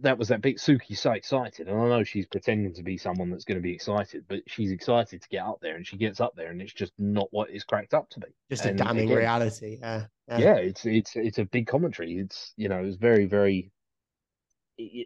[0.00, 0.56] that was that bit.
[0.56, 3.72] Suki's so excited, and I know she's pretending to be someone that's going to be
[3.72, 6.72] excited, but she's excited to get up there, and she gets up there, and it's
[6.72, 8.28] just not what it's cracked up to be.
[8.50, 9.78] Just a And damning again, reality.
[9.80, 10.06] Yeah.
[10.28, 12.18] yeah, it's it's it's a big commentary.
[12.18, 13.70] It's you know it's very very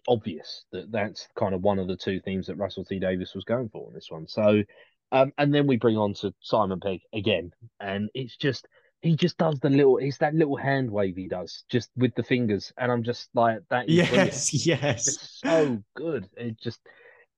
[0.09, 3.45] obvious that that's kind of one of the two themes that Russell T Davies was
[3.45, 4.27] going for in this one.
[4.27, 4.63] So,
[5.13, 8.67] um, and then we bring on to Simon Pegg again, and it's just
[9.03, 12.23] he just does the little it's that little hand wave he does just with the
[12.23, 14.33] fingers, and I'm just like that is brilliant.
[14.33, 15.07] Yes, yes.
[15.09, 16.29] It's so good.
[16.37, 16.81] It just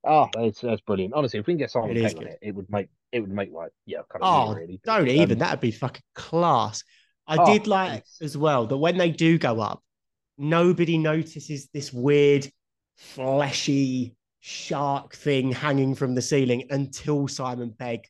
[0.03, 1.13] oh, it's that's brilliant.
[1.13, 3.31] Honestly, if we can get Simon It Pegg on it, it would make it would
[3.31, 4.79] make like yeah kind of Oh, really.
[4.83, 5.37] Don't Um, even.
[5.39, 6.83] That'd be fucking class.
[7.27, 9.83] I Oh, did like it's- as well that when they do go up,
[10.37, 12.47] nobody notices this weird,
[12.97, 18.01] fleshy shark thing hanging from the ceiling until Simon Pegg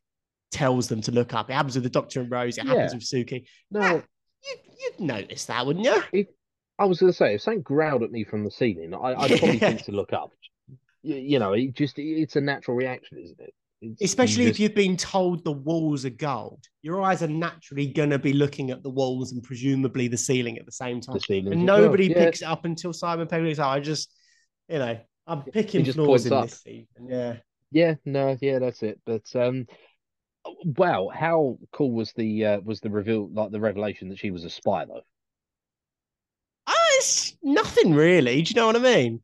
[0.51, 1.49] tells them to look up.
[1.49, 2.57] It happens with the Doctor and Rose.
[2.57, 2.97] It happens Yeah.
[2.97, 3.45] with Suki.
[3.71, 4.01] No, Ah,
[4.43, 6.25] You'd, you'd notice that, wouldn't you?
[6.79, 9.37] I was going to say, if something growled at me from the ceiling, I, I'd
[9.39, 10.31] probably think to look up.
[11.03, 13.53] You, you know, it just it's a natural reaction, isn't it?
[13.81, 17.87] It's- Especially you if you've been told the walls are gold, your eyes are naturally
[17.87, 21.17] going to be looking at the walls and presumably the ceiling at the same time.
[21.27, 21.81] the And well.
[21.81, 22.25] nobody Yeah.
[22.25, 23.69] picks it up until Simon Pegg looks out.
[23.71, 24.09] I just,
[24.69, 24.97] you know,
[25.29, 26.43] I'm picking just flaws in up.
[26.43, 27.07] this season.
[27.07, 27.37] Yeah.
[27.71, 28.99] Yeah, no, yeah, that's it.
[29.05, 29.67] But um,
[30.63, 34.43] wow, how cool was the uh, was the reveal, like the revelation that she was
[34.45, 35.03] a spy though?
[36.67, 38.41] Ah, it's nothing really.
[38.43, 39.21] Do you know what I mean?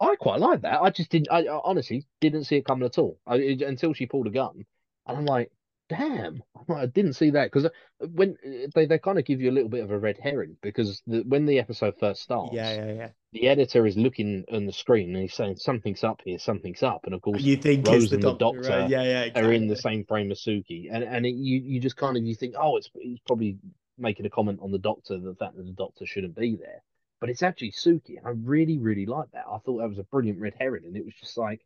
[0.00, 0.80] I quite like that.
[0.82, 1.28] I just didn't.
[1.30, 3.18] I, I honestly didn't see it coming at all.
[3.26, 4.64] I, it- until she pulled a gun,
[5.06, 5.50] and I'm like,
[5.88, 9.50] damn, I didn't see that because uh, when uh, they they kind of give you
[9.50, 12.74] a little bit of a red herring because the, when the episode first starts, Yeah,
[12.74, 13.08] yeah, yeah.
[13.32, 17.04] the editor is looking on the screen and he's saying something's up here, something's up,
[17.04, 18.62] and of course You think Rose the and the doctor?
[18.62, 18.90] Doctor right?
[18.90, 19.40] Yeah, yeah.
[19.40, 22.22] are in the same frame as Suki, and and it, you you just kind of
[22.24, 23.58] you think, oh, it's he's probably
[23.98, 26.82] making a comment on the Doctor, the fact that the Doctor shouldn't be there,
[27.20, 28.16] but it's actually Suki.
[28.24, 29.44] I really really like that.
[29.50, 31.64] I thought that was a brilliant red herring, and it was just like,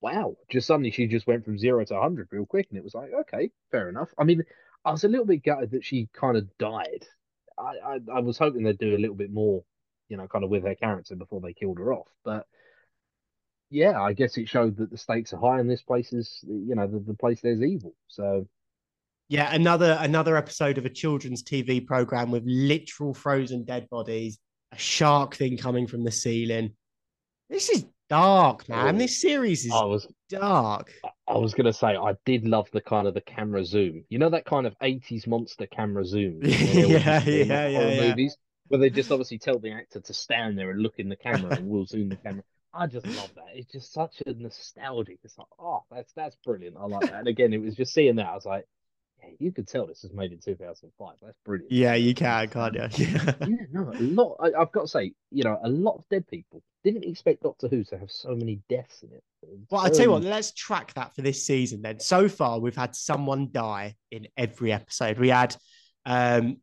[0.00, 2.94] wow, just suddenly she just went from zero to hundred real quick, and it was
[2.94, 4.10] like, okay, fair enough.
[4.18, 4.42] I mean,
[4.84, 7.06] I was a little bit gutted that she kind of died.
[7.58, 9.64] I, I I was hoping they'd do a little bit more,
[10.08, 12.46] you know, kind of with her character before they killed her off, but
[13.70, 16.74] yeah, I guess it showed that the stakes are high and this place is, you
[16.74, 17.94] know, the, the place there's evil.
[18.08, 18.46] So
[19.28, 24.38] Yeah, another another episode of a children's TV program with literal frozen dead bodies,
[24.72, 26.74] a shark thing coming from the ceiling.
[27.48, 28.72] This is dark, oh.
[28.74, 28.96] man.
[28.96, 28.98] Oh.
[28.98, 30.92] This series is I was dark.
[31.28, 34.04] I was gonna say I did love the kind of the camera zoom.
[34.10, 36.40] You know that kind of 80s monster camera zoom.
[36.42, 38.08] you know, they always Yeah, used to do in yeah, yeah, yeah.
[38.08, 38.36] Movies
[38.68, 41.52] where they just obviously tell the actor to stand there and look in the camera
[41.56, 42.44] and we'll zoom the camera.
[42.72, 43.48] I just love that.
[43.54, 45.18] It's just such a nostalgic.
[45.24, 46.76] It's like, oh, that's that's brilliant.
[46.78, 47.20] I like that.
[47.20, 48.26] And again, it was just seeing that.
[48.28, 48.66] I was like,
[49.22, 51.14] yeah, you could tell this was made in 2005.
[51.22, 51.72] That's brilliant.
[51.72, 52.80] Yeah, you can, can't you?
[52.96, 53.32] Yeah.
[53.40, 54.36] yeah, no, a lot.
[54.40, 57.68] I, I've got to say, you know, a lot of dead people didn't expect Doctor
[57.68, 59.22] Who to have so many deaths in it.
[59.70, 62.00] Well, I tell you what, Um, let's track that for this season then.
[62.00, 65.18] So far, we've had someone die in every episode.
[65.18, 65.56] We had,
[66.06, 66.58] um,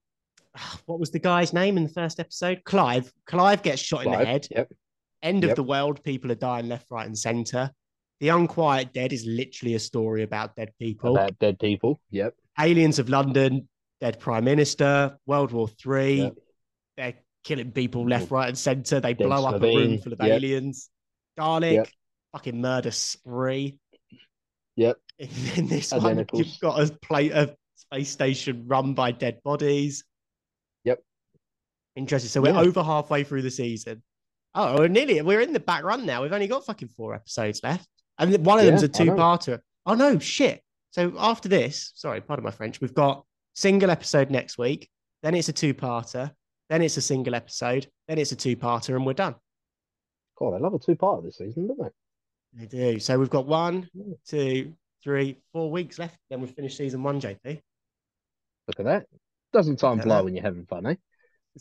[0.86, 2.64] what was the guy's name in the first episode?
[2.66, 3.12] Clive.
[3.26, 4.48] Clive gets shot in the head.
[4.52, 4.72] Yep.
[5.24, 6.04] End of the world.
[6.04, 7.72] People are dying left, right, and center.
[8.20, 11.16] The Unquiet Dead is literally a story about dead people.
[11.16, 12.00] About dead people.
[12.10, 12.34] Yep.
[12.60, 13.68] Aliens of London,
[14.02, 15.18] dead prime minister.
[15.26, 16.22] World War Three.
[16.24, 16.34] Yep.
[16.98, 19.00] They're killing people left, right, and center.
[19.00, 20.30] They Dead blow up a room full of Yep.
[20.32, 20.90] aliens.
[21.38, 21.88] Garlic, Yep.
[22.34, 23.78] fucking murder spree.
[24.76, 24.98] Yep.
[25.20, 30.04] In, in this one, you've got a plate of space station run by dead bodies.
[30.84, 31.00] Yep.
[31.96, 32.30] Interesting.
[32.30, 32.62] So we're Yeah.
[32.62, 34.04] over halfway through the season.
[34.56, 35.22] Oh, we're nearly.
[35.22, 36.24] We're in the back run now.
[36.24, 39.16] We've only got fucking four episodes left, and one of them's a Yeah, I know.
[39.16, 39.60] two-parter.
[39.86, 40.64] Oh no, shit!
[40.92, 42.82] So after this, sorry, pardon my French.
[42.82, 44.90] We've got single episode next week.
[45.24, 46.32] Then it's a two-parter.
[46.70, 47.88] Then it's a single episode.
[48.08, 49.36] Then it's a two-parter, and we're done.
[50.38, 51.90] God, I love a two-parter this season, don't they?
[52.54, 53.00] They do.
[53.00, 53.90] So we've got one,
[54.28, 54.74] two,
[55.04, 56.18] three, four weeks left.
[56.30, 57.62] Then we've finished season one, JP.
[58.68, 59.06] Look at that.
[59.54, 60.96] Doesn't time fly when you're having fun, eh?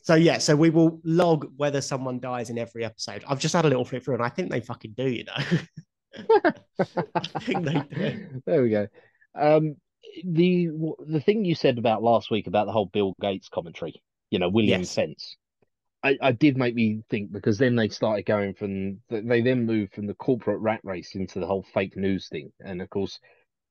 [0.02, 3.24] So yeah, so we will log whether someone dies in every episode.
[3.26, 5.08] I've just had a little flip through, and I think they fucking do.
[5.08, 5.34] You know,
[7.14, 8.42] I think they do.
[8.46, 8.88] there we go.
[9.38, 9.76] Um,
[10.24, 10.70] the
[11.06, 14.48] the thing you said about last week about the whole Bill Gates commentary, you know,
[14.48, 14.94] William Yes.
[14.94, 15.36] Fence,
[16.02, 19.94] I, I did make me think because then they started going from they then moved
[19.94, 23.18] from the corporate rat race into the whole fake news thing, and of course.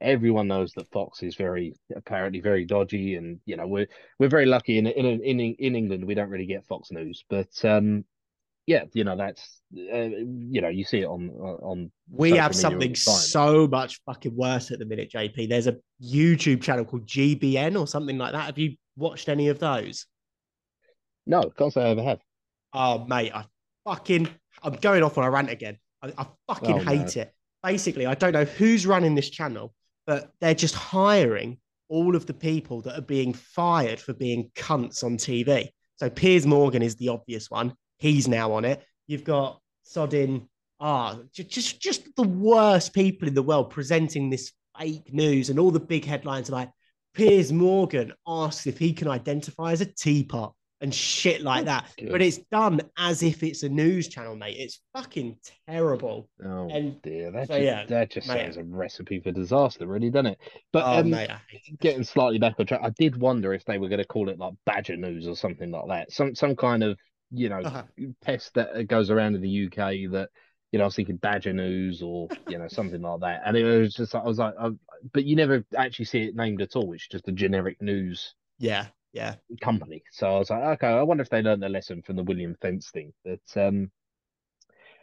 [0.01, 3.87] Everyone knows that Fox is very apparently very dodgy, and you know we're
[4.19, 7.63] we're very lucky in in in in England we don't really get Fox News, but
[7.63, 8.03] um,
[8.67, 12.95] yeah, you know that's uh, you know you see it on on We have something
[12.95, 15.49] so much fucking worse at the minute, JP.
[15.49, 18.45] There's a YouTube channel called GBN or something like that.
[18.45, 20.05] Have you watched any of those?
[21.25, 22.19] No, can't say I ever have.
[22.73, 23.45] Oh, mate, I
[23.85, 24.27] fucking,
[24.61, 25.77] I'm going off on a rant again.
[26.01, 26.83] I, I fucking Oh, no.
[26.83, 27.33] hate it.
[27.63, 29.73] Basically, I don't know who's running this channel,
[30.05, 31.57] but they're just hiring
[31.89, 35.69] all of the people that are being fired for being cunts on TV.
[35.95, 37.73] So Piers Morgan is the obvious one.
[37.97, 38.83] He's now on it.
[39.07, 40.47] You've got Sodin.
[40.79, 45.71] Ah, just just the worst people in the world presenting this fake news, and all
[45.71, 46.69] the big headlines are like
[47.13, 51.85] Piers Morgan asks if he can identify as a teapot and shit like that.
[51.97, 52.11] Good.
[52.11, 54.57] But it's done as if it's a news channel, mate.
[54.59, 56.29] It's fucking terrible.
[56.43, 58.41] Oh And- dear, that so, just, yeah, that just mate.
[58.41, 60.39] sounds a recipe for disaster, really, doesn't it?
[60.73, 61.29] But oh, um, mate,
[61.79, 64.37] getting slightly back on track, I did wonder if they were going to call it
[64.37, 66.97] like Badger News or something like that, some some kind of
[67.37, 67.85] you know Uh-huh.
[68.21, 70.29] pest that goes around in the UK that
[70.71, 73.63] you know I was thinking Badger News or you know something like that, and it
[73.65, 74.69] was just I was like, I,
[75.13, 76.93] but you never actually see it named at all.
[76.93, 79.35] It's just a generic news Yeah, yeah.
[79.61, 80.03] company.
[80.11, 82.55] So I was like, okay, I wonder if they learned their lesson from the William
[82.61, 83.13] Fence thing.
[83.23, 83.91] But um,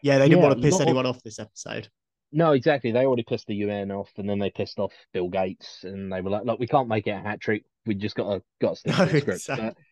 [0.03, 1.89] Yeah, they didn't Yeah, want to piss anyone off this episode.
[2.33, 2.93] No, exactly.
[2.93, 6.21] They already pissed the UN off, and then they pissed off Bill Gates, and they
[6.23, 7.65] were like, "Look, we can't make it a hat trick.
[7.85, 9.85] We just got to got to stick No, to the script." exactly.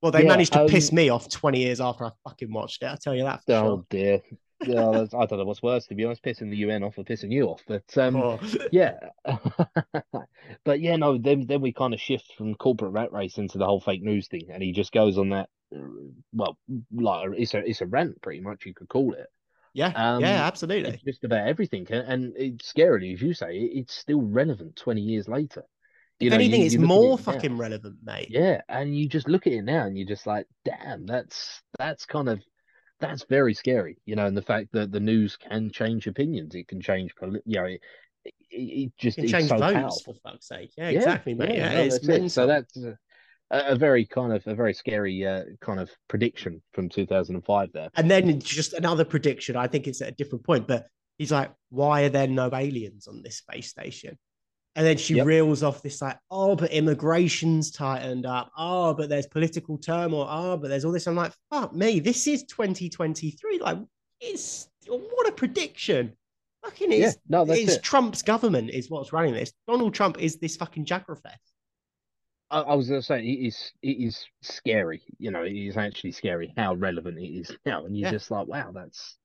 [0.00, 2.82] Well, they Yeah, managed to um, piss me off 20 years after I fucking watched
[2.82, 2.86] it.
[2.86, 4.20] I'll tell you that for oh dear,
[4.64, 7.32] yeah, I don't know what's worse to be honest, pissing the UN off or pissing
[7.32, 7.62] you off.
[7.66, 8.40] But um, Oh.
[8.70, 8.98] yeah,
[10.64, 13.66] but yeah, no, then then we kind of shift from corporate rat race into the
[13.66, 15.48] whole fake news thing, and he just goes on that.
[16.32, 16.58] Well,
[16.92, 19.28] like it's a it's a rant, pretty much you could call it.
[19.72, 20.94] Yeah, Um, yeah, absolutely.
[20.94, 25.02] It's just about everything, and, and it's scarily, as you say, it's still relevant twenty
[25.02, 25.64] years later.
[26.20, 27.32] You if know, anything, you- it's more it now.
[27.32, 28.28] fucking relevant, mate.
[28.30, 32.06] Yeah, and you just look at it now, and you're just like, damn, that's that's
[32.06, 32.40] kind of
[33.00, 36.66] that's very scary, you know, and the fact that the news can change opinions, it
[36.66, 37.80] can change, you know, it,
[38.24, 40.14] it, it just It change so votes, powerful.
[40.14, 40.72] for fuck's sake.
[40.76, 41.54] Yeah, exactly, mate.
[41.54, 42.30] Yeah, no, it's that's it.
[42.30, 42.96] So that's a,
[43.50, 47.88] a very kind of a very scary uh, kind of prediction from 2005 there.
[47.94, 49.54] And then just another prediction.
[49.54, 50.86] I think it's at a different point, but
[51.18, 54.18] he's like, "Why are there no aliens on this space station?"
[54.78, 55.26] And then she Yep.
[55.26, 58.52] reels off this like, "Oh, but immigration's tightened up.
[58.56, 60.28] Oh, but there's political turmoil.
[60.30, 61.98] Oh, but there's all this." I'm like, "Fuck me!
[61.98, 63.58] This is 2023.
[63.58, 63.78] Like,
[64.20, 66.16] it's what a prediction.
[66.64, 67.18] Fucking Yeah, is.
[67.28, 67.82] no, that's it's it.
[67.82, 69.52] Trump's government is what's running this.
[69.66, 71.34] Donald Trump is this fucking Jagrafess.
[72.50, 75.02] I, I was going to say it is it is scary.
[75.18, 78.12] You know, it is actually scary how relevant it is now, and you're Yeah.
[78.12, 79.16] just like, wow, that's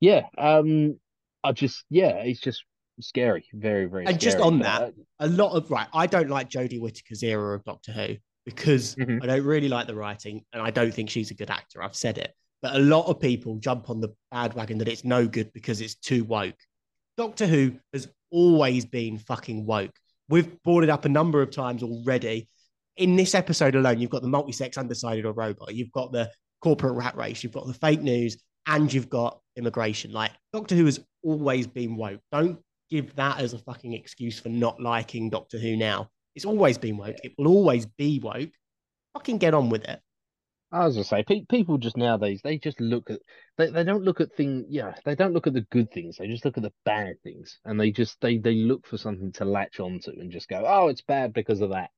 [0.00, 0.26] yeah.
[0.36, 0.98] Um,
[1.44, 2.64] I just yeah, it's just
[3.02, 4.06] scary, very very.
[4.06, 5.88] And just on that, a lot of right.
[5.92, 9.22] I don't like Jodie Whittaker's era of Doctor Who because Mhm.
[9.22, 11.82] I don't really like the writing, and I don't think she's a good actor.
[11.82, 15.26] I've said it, but a lot of people jump on the bandwagon that it's no
[15.26, 16.56] good because it's too woke.
[17.16, 19.94] Doctor Who has always been fucking woke.
[20.28, 22.48] We've brought it up a number of times already.
[22.96, 25.74] In this episode alone, you've got the multi-sex undecided or robot.
[25.74, 26.30] You've got the
[26.62, 27.42] corporate rat race.
[27.42, 28.36] You've got the fake news,
[28.66, 30.12] and you've got immigration.
[30.12, 32.20] Like Doctor Who has always been woke.
[32.32, 32.58] Don't
[32.90, 36.10] give that as a fucking excuse for not liking Doctor Who now.
[36.34, 37.16] It's always been woke.
[37.24, 38.50] It will always be woke.
[39.14, 40.00] Fucking get on with it.
[40.72, 43.18] As I was gonna say, pe- people just nowadays they just look at
[43.58, 44.66] they, they don't look at things.
[44.68, 47.58] yeah they don't look at the good things they just look at the bad things
[47.64, 50.86] and they just they they look for something to latch onto and just go oh
[50.86, 51.90] it's bad because of that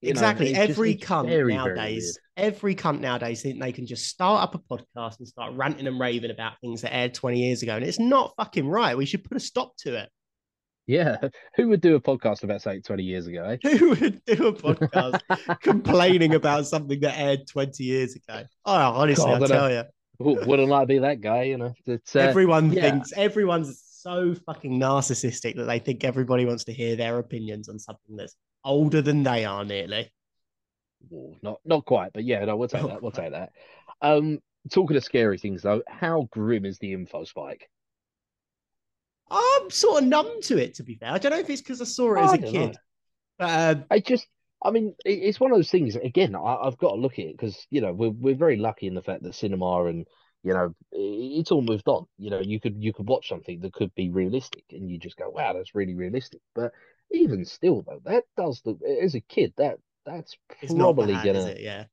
[0.00, 0.48] You exactly.
[0.48, 4.42] just- every it's cunt very, very nowadays, every cunt nowadays think they can just start
[4.42, 7.76] up a podcast and start ranting and raving about things that aired 20 years ago.
[7.76, 8.96] And it's not fucking right.
[8.98, 10.08] We should put a stop to it.
[10.86, 11.16] Yeah
[11.56, 13.76] who would do a podcast about something 20 years ago eh?
[13.76, 15.20] Who would do a podcast
[15.60, 18.44] complaining about something that aired 20 years ago?
[18.64, 19.82] Oh, honestly, God, I I tell you.
[20.18, 22.90] Wouldn't I be that guy you know it's uh, everyone yeah.
[22.90, 27.78] thinks everyone's so fucking narcissistic that they think everybody wants to hear their opinions on
[27.78, 30.10] something that's older than they are nearly.
[31.10, 33.50] well, not not quite but yeah no we'll take that we'll take that
[34.00, 34.38] um
[34.70, 37.68] talking of scary things though how grim is the info spike
[39.30, 41.10] I'm sort of numb to it, to be fair.
[41.10, 42.78] I don't know if it's because I saw it as a kid, know.
[43.38, 44.26] but uh, I just,
[44.62, 45.96] I mean, it's one of those things.
[45.96, 48.86] Again, I, I've got to look at it because you know we're we're very lucky
[48.86, 50.06] in the fact that cinema and
[50.42, 52.06] you know it's all moved on.
[52.18, 55.16] You know, you could you could watch something that could be realistic, and you just
[55.16, 56.72] go, "Wow, that's really realistic." But
[57.10, 60.36] even still, though, that does look as a kid that that's
[60.68, 61.54] probably bad, gonna?
[61.58, 61.84] Yeah.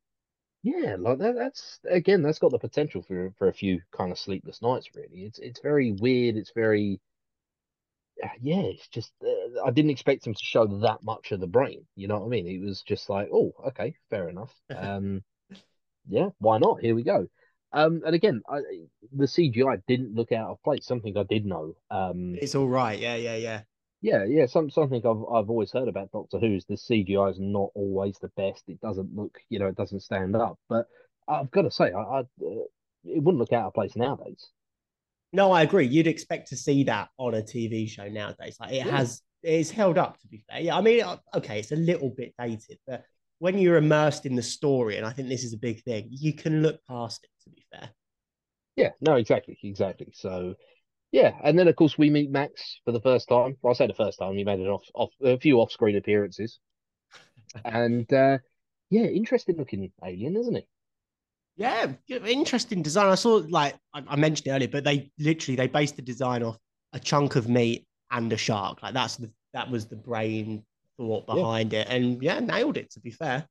[0.61, 1.35] yeah, like that.
[1.35, 4.89] That's again, that's got the potential for for a few kind of sleepless nights.
[4.95, 6.37] Really, it's it's very weird.
[6.37, 7.01] It's very
[8.41, 11.85] yeah, it's just uh, I didn't expect him to show that much of the brain.
[11.95, 12.47] You know what I mean?
[12.47, 14.53] It was just like, oh, okay, fair enough.
[14.75, 15.23] Um,
[16.07, 16.81] yeah, why not?
[16.81, 17.27] Here we go.
[17.71, 18.59] Um, and again, I,
[19.11, 20.85] the CGI didn't look out of place.
[20.85, 21.75] Something I did know.
[21.89, 22.99] Um, It's all right.
[22.99, 23.61] Yeah, yeah, yeah.
[24.01, 24.45] yeah, yeah.
[24.45, 28.17] Some something I've I've always heard about Doctor Who is the CGI is not always
[28.19, 28.63] the best.
[28.67, 30.59] It doesn't look, you know, it doesn't stand up.
[30.69, 30.87] But
[31.27, 32.23] I've got to say, I, I uh,
[33.05, 34.47] it wouldn't look out of place nowadays.
[35.33, 35.87] No, I agree.
[35.87, 38.55] You'd expect to see that on a TV show nowadays.
[38.59, 38.91] Like it Yeah.
[38.97, 40.19] has, it's held up.
[40.21, 40.77] To be fair, yeah.
[40.77, 43.03] I mean, uh, okay, it's a little bit dated, but
[43.39, 46.33] when you're immersed in the story, and I think this is a big thing, you
[46.33, 47.29] can look past it.
[47.43, 47.89] To be fair,
[48.75, 50.11] Yeah, no, exactly, exactly.
[50.13, 50.55] So,
[51.11, 53.57] yeah, and then of course we meet Max for the first time.
[53.61, 54.35] Well, I say the first time.
[54.37, 56.59] He made an off, off a few off-screen appearances,
[57.65, 58.37] and uh,
[58.89, 60.67] yeah, interesting looking alien, isn't he?
[61.55, 63.07] Yeah, interesting design.
[63.07, 66.57] I saw, like I, I mentioned earlier, but they literally they based the design off
[66.93, 68.81] a chunk of meat and a shark.
[68.83, 70.65] Like that's the that was the brain
[70.97, 71.35] thought Yeah.
[71.35, 72.91] behind it, and yeah, nailed it.
[72.91, 73.47] To be fair.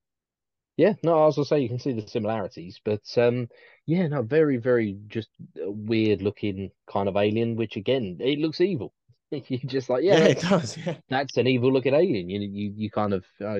[0.76, 3.48] Yeah, no, I was gonna say you can see the similarities, but um,
[3.86, 8.94] yeah, no, very, very just weird looking kind of alien, which again, it looks evil.
[9.30, 10.76] You're just like, yeah, Yeah, it does.
[10.76, 10.96] Yeah.
[11.08, 12.28] that's an evil looking alien.
[12.30, 13.58] You, you, you kind of, uh,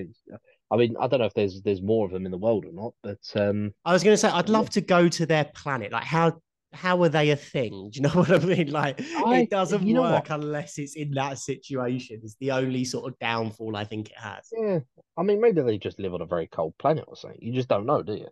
[0.72, 2.72] I mean, I don't know if there's there's more of them in the world or
[2.72, 5.92] not, but um, I was going to say, I'd love to go to their planet.
[5.92, 6.40] Like, how
[6.72, 7.90] how are they a thing?
[7.92, 8.70] Do you know what I mean?
[8.70, 10.40] Like I- it doesn't you know work what?
[10.40, 12.20] unless it's in that situation.
[12.24, 14.48] It's the only sort of downfall I think it has.
[14.56, 14.80] Yeah,
[15.18, 17.38] I mean, maybe they just live on a very cold planet or something.
[17.42, 18.28] You just don't know, do you?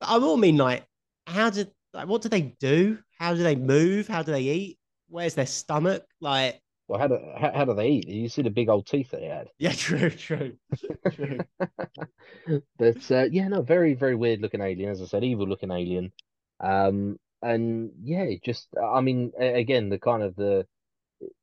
[0.00, 0.86] But I will mean like
[1.26, 2.98] how did like what do they do?
[3.18, 4.08] How do they move?
[4.08, 4.78] How do they eat?
[5.08, 6.04] Where's their stomach?
[6.20, 8.08] Like Well, how do how, how do they eat?
[8.08, 9.48] You see the big old teeth that they had.
[9.58, 10.58] yeah, true, true,
[11.10, 11.40] true.
[12.78, 14.90] But uh, yeah, no, very very weird looking alien.
[14.90, 16.12] As I said, evil looking alien.
[16.60, 20.66] Um, and yeah, just I mean, again, the kind of the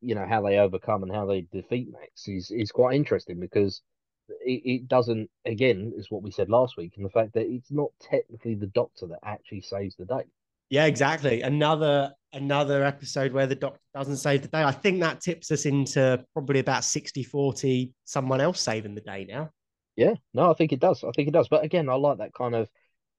[0.02, 3.82] you know how they overcome and how they defeat Max is is quite interesting because
[4.30, 7.72] it, it doesn't again is what we said last week and the fact that it's
[7.72, 10.26] not technically the Doctor that actually saves the day.
[10.72, 11.42] Yeah, exactly.
[11.42, 14.64] Another another episode where the doctor doesn't save the day.
[14.64, 19.52] I think that tips us into probably about 60-40, someone else saving the day now.
[19.98, 21.04] Yeah, no, I think it does.
[21.04, 21.50] I think it does.
[21.50, 22.70] But again, I like that kind of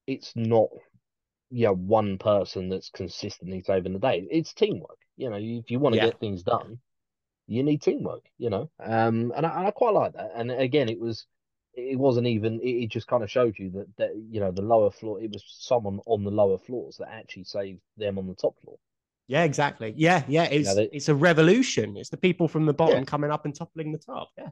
[0.07, 0.69] it's not
[1.51, 4.27] you know one person that's consistently saving the day.
[4.31, 4.99] It's teamwork.
[5.19, 6.07] You know, if you want to Yeah.
[6.07, 6.79] get things done,
[7.47, 8.71] you need teamwork, you know.
[8.83, 10.31] Um and I, and I quite like that.
[10.35, 11.27] And again, it was
[11.75, 14.91] it wasn't even it, just kind of showed you that that you know the lower
[14.91, 18.55] floor it was someone on the lower floors that actually saved them on the top
[18.63, 18.77] floor.
[19.29, 19.95] Yeah, exactly.
[19.97, 20.45] Yeah, yeah.
[20.45, 21.97] It's they- it's a revolution.
[21.97, 23.05] It's the people from the bottom Yeah.
[23.05, 24.31] coming up and toppling the top.
[24.37, 24.51] Yeah.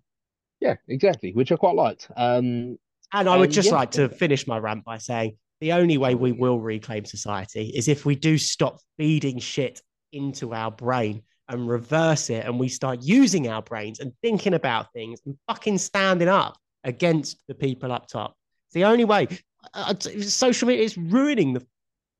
[0.60, 2.10] Yeah, exactly, which I quite liked.
[2.16, 2.78] Um
[3.12, 5.98] And I would Um, just yeah, like to finish my rant by saying the only
[5.98, 11.22] way we will reclaim society is if we do stop feeding shit into our brain
[11.48, 15.76] and reverse it and we start using our brains and thinking about things and fucking
[15.78, 18.34] standing up against the people up top.
[18.68, 19.26] It's the only way.
[19.74, 21.66] Uh, uh, social media is ruining the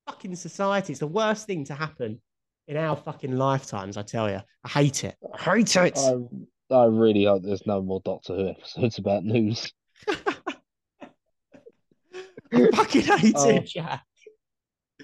[0.06, 0.92] fucking society.
[0.92, 2.20] It's the worst thing to happen
[2.68, 4.40] in our fucking lifetimes, I tell you.
[4.64, 5.16] I hate it.
[5.34, 5.98] I hate it.
[5.98, 9.72] I I really hope there's no more Doctor Who episodes about news.
[12.52, 13.48] I fucking hate Oh.
[13.48, 14.02] it, Jack.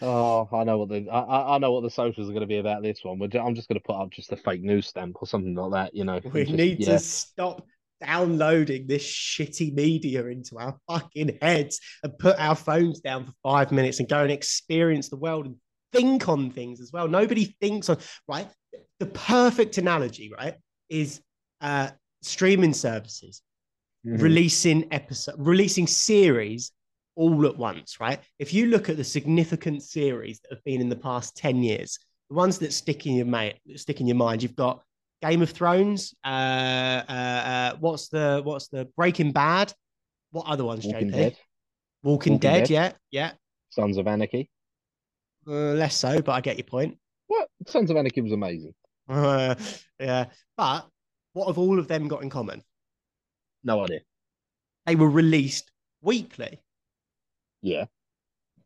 [0.03, 2.47] Oh, I know what the I, I I know what the socials are going to
[2.47, 3.19] be about this one.
[3.19, 5.55] We're ju- I'm just going to put up just a fake news stamp or something
[5.55, 5.97] like that.
[5.97, 6.87] You know, We just- need yeah.
[6.93, 7.67] to stop
[8.01, 13.73] downloading this shitty media into our fucking heads and put our phones down for five
[13.73, 15.57] minutes and go and experience the world and
[15.93, 17.09] think on things as well.
[17.09, 18.49] Nobody thinks on right.
[18.99, 20.55] The perfect analogy, right,
[20.89, 21.21] is
[21.61, 21.91] uh
[22.23, 23.43] streaming services
[24.07, 24.21] Mhm.
[24.23, 26.71] releasing episode releasing series
[27.17, 30.89] all at once right if you look at the significant series that have been in
[30.89, 34.43] the past 10 years the ones that stick in your mate stick in your mind
[34.43, 34.83] you've got
[35.23, 39.73] game of thrones uh uh, uh what's the what's the breaking bad?
[40.31, 41.37] What other ones Walking jp Dead,
[42.03, 42.71] walking, Walking dead, Dead.
[42.71, 43.33] yeah yeah.
[43.71, 44.51] Sons of Anarchy.
[45.47, 46.99] uh, less so but i get your point.
[47.29, 47.49] What?
[47.67, 48.75] Sons of Anarchy was amazing.
[49.09, 49.55] uh,
[50.01, 50.87] yeah but
[51.33, 52.63] what have all of them got in common?
[53.65, 54.01] No idea.
[54.87, 55.71] they were released
[56.03, 56.63] weekly.
[57.63, 57.87] Yeah,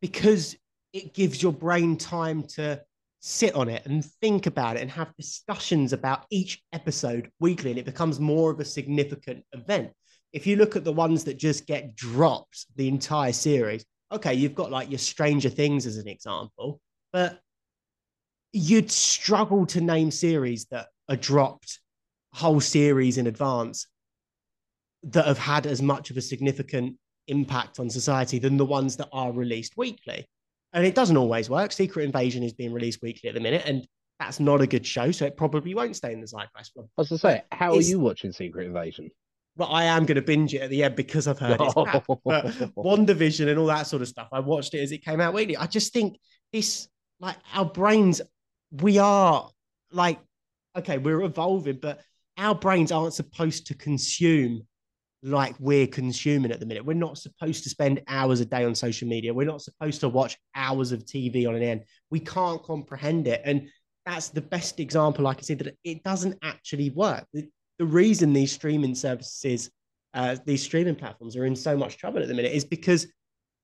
[0.01, 0.57] because
[0.93, 2.83] it gives your brain time to
[3.21, 7.79] sit on it and think about it and have discussions about each episode weekly and
[7.79, 9.91] it becomes more of a significant event
[10.33, 14.55] if you look at the ones that just get dropped the entire series okay you've
[14.55, 16.81] got like your stranger things as an example
[17.13, 17.41] but
[18.53, 21.81] you'd struggle to name series that are dropped
[22.33, 23.87] whole series in advance
[25.03, 26.97] that have had as much of a significant
[27.29, 30.27] impact on society than the ones that are released weekly.
[30.73, 31.73] And it doesn't always work.
[31.73, 33.87] Secret Invasion is being released weekly at the minute, and
[34.19, 36.73] that's not a good show, so it probably won't stay in the zeitgeist.
[36.77, 39.11] As I was to say, how are you watching Secret Invasion?
[39.57, 42.07] Well, I am going to binge it at the end because I've heard it's crap.
[42.25, 42.47] But
[42.77, 45.57] WandaVision and all that sort of stuff, I watched it as it came out weekly.
[45.57, 46.19] I just think
[46.53, 48.23] this, like, our brains,
[48.71, 49.51] we are
[49.91, 50.21] like,
[50.77, 52.01] okay, we're evolving, but
[52.39, 54.67] our brains aren't supposed to consume
[55.23, 56.85] like we're consuming at the minute.
[56.85, 59.35] We're not supposed to spend hours a day on social media.
[59.35, 61.85] We're not supposed to watch hours of TV on an end.
[62.11, 63.43] We can't comprehend it.
[63.45, 63.69] And
[64.07, 67.27] that's the best example I can see that it doesn't actually work.
[67.33, 67.49] The,
[67.79, 69.71] the reason these streaming services,
[70.15, 73.07] uh, these streaming platforms are in so much trouble at the minute is because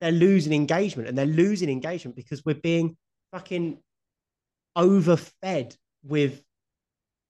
[0.00, 2.96] they're losing engagement and they're losing engagement because we're being
[3.32, 3.78] fucking
[4.76, 6.42] overfed with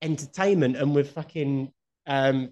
[0.03, 1.73] entertainment and with fucking
[2.07, 2.51] um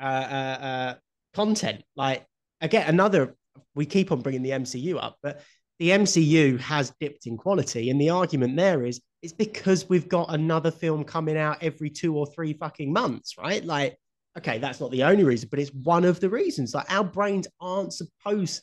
[0.00, 0.94] uh, uh, uh,
[1.34, 1.82] content.
[1.96, 2.26] Like
[2.60, 3.36] again, another
[3.74, 5.42] we keep on bringing the MCU up, but
[5.78, 10.34] the MCU has dipped in quality, and the argument there is it's because we've got
[10.34, 13.64] another film coming out every two or three fucking months, right?
[13.64, 13.96] Like,
[14.36, 16.74] okay, that's not the only reason, but it's one of the reasons.
[16.74, 18.62] Like, our brains aren't supposed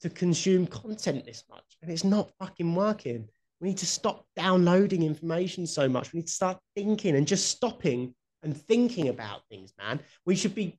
[0.00, 3.28] to consume content this much, and it's not fucking working.
[3.60, 6.14] We need to stop downloading information so much.
[6.14, 10.00] We need to start thinking and just stopping and thinking about things, man.
[10.24, 10.78] We should be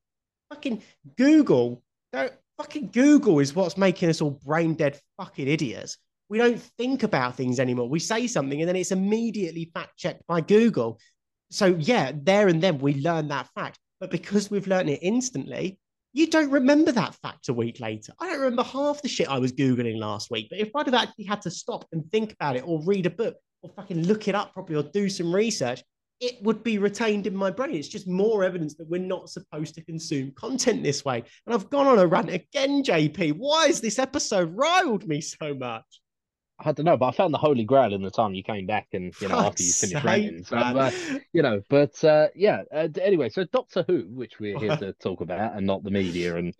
[0.50, 0.82] fucking
[1.16, 1.82] Google.
[2.12, 5.96] Don't fucking Google is what's making us all brain dead fucking idiots.
[6.30, 7.88] we don't think about things anymore.
[7.88, 10.98] We say something and then it's immediately fact checked by Google.
[11.50, 13.78] So yeah, there and then we learn that fact.
[13.98, 15.78] But because we've learned it instantly,
[16.12, 18.12] you don't remember that fact a week later.
[18.20, 20.46] I don't remember half the shit I was Googling last week.
[20.50, 23.10] But if I'd have actually had to stop and think about it or read a
[23.10, 25.82] book or fucking look it up properly or do some research,
[26.20, 27.74] it would be retained in my brain.
[27.74, 31.24] It's just more evidence that we're not supposed to consume content this way.
[31.46, 33.36] And I've gone on a rant again, JP.
[33.38, 35.84] Why has this episode riled me so much?
[36.62, 38.88] I don't know, but I found the holy grail in the time you came back
[38.92, 40.44] and you know after you finished ranting.
[40.44, 40.90] So uh,
[41.32, 42.62] you know, but uh, yeah.
[42.70, 46.36] Uh, anyway, so Doctor Who, which we're here to talk about, and not the media
[46.36, 46.54] and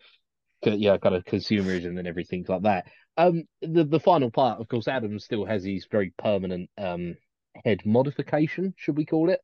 [0.64, 2.86] yeah, kind of consumerism and everything like that.
[3.18, 7.16] Um, the the final part, of course, Adam still has his very permanent um
[7.64, 9.40] head modification, should we call it?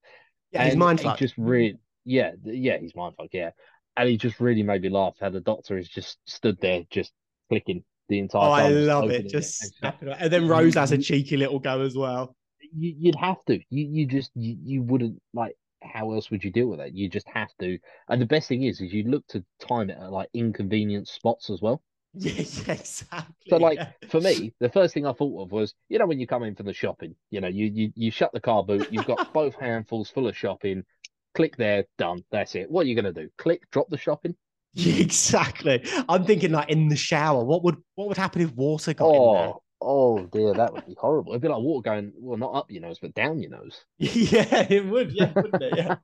[0.52, 1.18] Yeah, and he's mind fuck.
[1.18, 3.50] Just really, yeah, yeah, he's mind fuck, yeah.
[3.96, 7.12] And he just really made me laugh how the Doctor is just stood there, just
[7.48, 8.48] clicking the entire.
[8.48, 9.28] Oh, I love it.
[9.28, 10.02] Just it.
[10.02, 12.36] and then Rose has a cheeky little go as well.
[12.76, 13.54] You, would have to.
[13.70, 15.56] You you just you, you wouldn't like.
[15.82, 16.94] How else would you deal with it?
[16.94, 17.78] You just have to.
[18.08, 21.48] And the best thing is, is you look to time it at like inconvenient spots
[21.48, 21.82] as well.
[22.20, 23.34] Yeah, yeah, exactly.
[23.48, 23.90] So, like yeah.
[24.08, 26.54] for me, the first thing I thought of was, you know, when you come in
[26.54, 29.54] from the shopping, you know, you you you shut the car boot, you've got both
[29.60, 30.82] handfuls full of shopping.
[31.34, 32.24] Click there, done.
[32.30, 32.70] That's it.
[32.70, 33.28] What are you gonna do?
[33.36, 34.34] Click, drop the shopping.
[34.74, 35.84] exactly.
[36.08, 37.44] I'm thinking like in the shower.
[37.44, 39.54] What would what would happen if water got oh, in there?
[39.88, 41.30] Oh dear, that would be horrible.
[41.30, 43.84] It'd be like water going well, not up your nose, but down your nose.
[43.98, 45.12] yeah, it would.
[45.12, 45.76] Yeah, wouldn't it?
[45.76, 45.96] Yeah,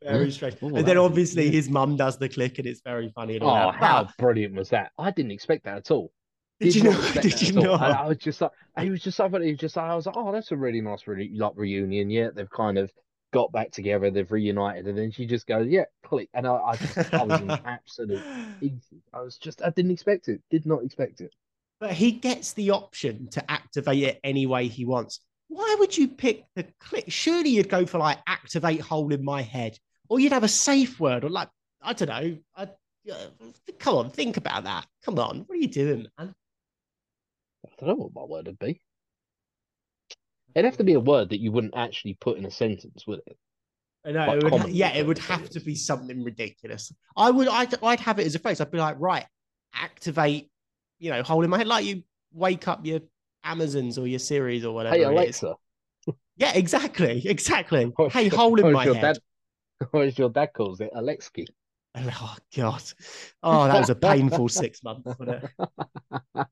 [0.00, 0.30] very hmm?
[0.30, 0.56] strange.
[0.62, 3.40] Ooh, and then obviously his mum does the click, and it's very funny.
[3.40, 3.74] oh, that.
[3.74, 4.16] how but...
[4.18, 4.92] brilliant was that?
[4.96, 6.12] I didn't expect that at all.
[6.60, 7.12] Did, did you know?
[7.20, 7.72] Did you know?
[7.72, 9.46] I, I, was just like, he was just somebody.
[9.46, 12.08] He was just like, I was like, oh, that's a really nice, really like reunion.
[12.08, 12.92] Yeah, they've kind of
[13.32, 16.76] got back together, they've reunited, and then she just goes, "Yeah, click," and I, I
[16.76, 18.22] just, I was in absolute
[18.60, 19.02] easy.
[19.12, 21.32] I was just, I didn't expect it, did not expect it.
[21.82, 25.18] But he gets the option to activate it any way he wants.
[25.48, 27.06] Why would you pick the click?
[27.08, 29.76] Surely you'd go for like activate hole in my head,
[30.08, 31.48] or you'd have a safe word, or like
[31.82, 32.38] I don't know.
[32.54, 32.62] I,
[33.12, 33.26] uh,
[33.80, 34.86] come on, think about that.
[35.04, 36.32] Come on, what are you doing, man?
[37.66, 38.80] I don't know what my word would be.
[40.54, 43.22] It'd have to be a word that you wouldn't actually put in a sentence, would
[43.26, 43.36] it?
[44.04, 44.34] I know.
[44.34, 46.92] It would, yeah, it would have to be something ridiculous.
[47.16, 47.48] I would.
[47.48, 48.60] I'd, I'd have it as a phrase.
[48.60, 49.26] I'd be like, right,
[49.74, 50.48] activate.
[51.02, 53.00] You know, hold in my head like you wake up your
[53.42, 54.94] Amazons or your Siris or whatever.
[54.94, 55.54] Hey Alexa.
[56.36, 57.92] Yeah, exactly, exactly.
[58.12, 59.00] hey, hole in my head.
[59.00, 59.18] Dad,
[59.90, 60.90] what is your dad calls it?
[60.94, 61.46] Alexki.
[61.94, 62.82] Oh God!
[63.42, 66.46] Oh, that was a painful six months, wasn't it?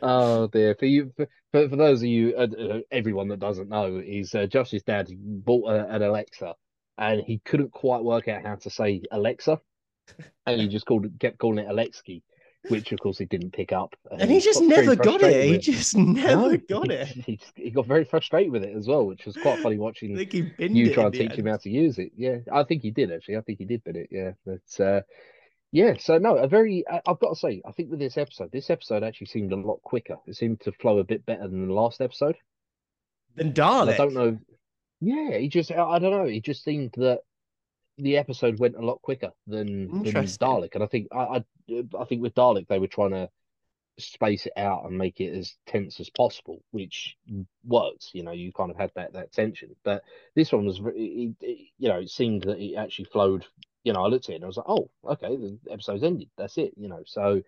[0.00, 0.76] oh dear!
[0.78, 4.46] For you, for, for those of you, uh, uh, everyone that doesn't know, is uh,
[4.46, 6.54] Josh's dad bought a, an Alexa,
[6.98, 9.58] and he couldn't quite work out how to say Alexa,
[10.46, 12.22] and he just called it, kept calling it Alexki,
[12.68, 13.94] which of course he didn't pick up.
[14.10, 15.44] And, and he, just never got it.
[15.44, 17.08] He just never no, got he, it.
[17.26, 20.14] He, just, he, got very frustrated with it as well, which was quite funny watching
[20.14, 21.40] I think he you try and teach end.
[21.40, 22.12] him how to use it.
[22.16, 23.36] Yeah, I think he did actually.
[23.36, 24.08] I think he did bit it.
[24.10, 24.84] Yeah, but.
[24.84, 25.00] Uh,
[25.74, 26.84] yeah, so no, a very.
[26.86, 29.80] I've got to say, I think with this episode, this episode actually seemed a lot
[29.82, 30.18] quicker.
[30.26, 32.36] It seemed to flow a bit better than the last episode.
[33.36, 33.94] Than Dalek.
[33.94, 34.38] I don't know.
[35.00, 35.72] Yeah, he just.
[35.72, 36.26] I don't know.
[36.26, 37.20] He just seemed that
[38.02, 41.44] the episode went a lot quicker than, than Dalek, and I think I, I
[41.98, 43.28] I think with Dalek they were trying to
[43.98, 47.16] space it out and make it as tense as possible, which
[47.64, 48.10] works.
[48.12, 50.02] You know, you kind of had that that tension, but
[50.34, 53.46] this one was, it, it, you know, it seemed that it actually flowed
[53.84, 56.28] you know, I looked at it and I was like, oh, okay, the episode's ended.
[56.36, 57.02] That's it, you know.
[57.06, 57.42] So,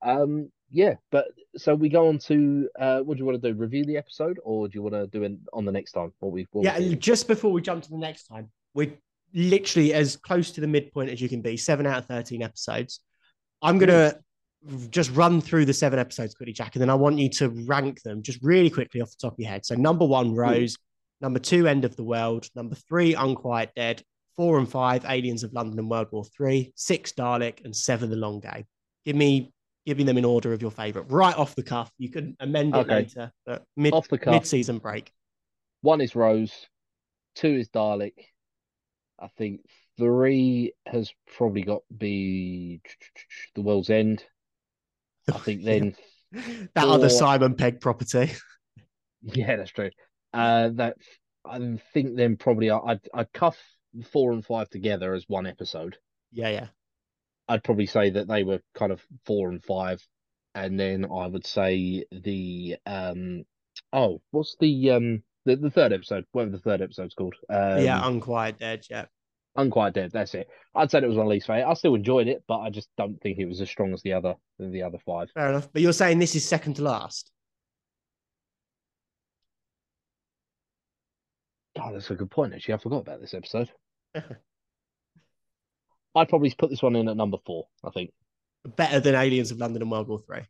[0.00, 1.26] um, yeah, but
[1.56, 3.58] so we go on to uh, what do you want to do?
[3.58, 6.12] Review the episode, or do you want to do it on the next time?
[6.20, 8.94] What we what yeah, we just before we jump to the next time, we're
[9.34, 11.56] literally as close to the midpoint as you can be.
[11.56, 13.00] Seven out of thirteen episodes.
[13.60, 14.14] I'm gonna
[14.90, 18.02] just run through the seven episodes quickly, Jack, and then I want you to rank
[18.02, 19.64] them just really quickly off the top of your head.
[19.66, 20.76] So number one, Rose.
[21.20, 22.48] Number two, End of the World.
[22.56, 24.02] Number three, Unquiet Dead
[24.36, 28.16] four and five, Aliens of London and World War Three, six, Dalek, and seven, The
[28.16, 28.64] Long Game.
[29.04, 29.52] Give me,
[29.86, 31.90] give me them in order of your favorite, right off the cuff.
[31.98, 32.94] You can amend it okay.
[32.94, 34.32] later, but mid off the cuff.
[34.32, 35.12] mid-season break.
[35.82, 36.52] One is Rose,
[37.34, 38.14] two is Dalek.
[39.22, 39.60] I think
[39.98, 42.80] three has probably got be
[43.54, 44.24] the World's End.
[45.32, 45.94] I think then
[46.32, 46.92] that four...
[46.92, 48.32] other Simon Pegg property.
[49.24, 49.90] Yeah, that's true.
[50.34, 50.96] Uh, that
[51.44, 53.56] I think then probably I'd I'd cuff
[54.10, 55.96] four and five together as one episode.
[56.32, 56.66] Yeah, yeah.
[57.48, 60.04] I'd probably say that they were kind of four and five,
[60.56, 63.44] and then I would say the um
[63.92, 67.34] oh, what's the um the, the third episode, whatever the third episode's called.
[67.48, 68.86] Um, yeah, Unquiet Dead.
[68.90, 69.06] Yeah.
[69.56, 70.10] Unquiet Dead.
[70.12, 70.48] That's it.
[70.74, 71.68] I'd say it was my least favorite.
[71.68, 74.14] I still enjoyed it, but I just don't think it was as strong as the
[74.14, 75.30] other the other five.
[75.34, 75.68] Fair enough.
[75.72, 77.30] But you're saying this is second to last.
[81.80, 82.54] Oh, that's a good point.
[82.54, 83.70] Actually, I forgot about this episode.
[86.14, 87.66] I'd probably put this one in at number four.
[87.82, 88.10] I think
[88.76, 90.42] better than Aliens of London and World War Three.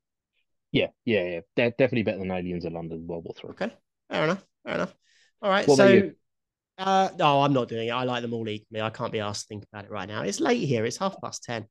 [0.72, 1.40] Yeah, yeah, yeah.
[1.56, 3.50] De- definitely better than Aliens of London and World War Three.
[3.50, 3.72] Okay,
[4.10, 4.44] fair enough.
[4.64, 4.94] Fair enough.
[5.40, 5.66] All right.
[5.66, 6.10] What so,
[6.78, 7.92] uh, no, I'm not doing it.
[7.92, 8.80] I like them all equally.
[8.80, 10.22] I can't be asked to think about it right now.
[10.22, 10.84] It's late here.
[10.84, 11.66] It's half past ten.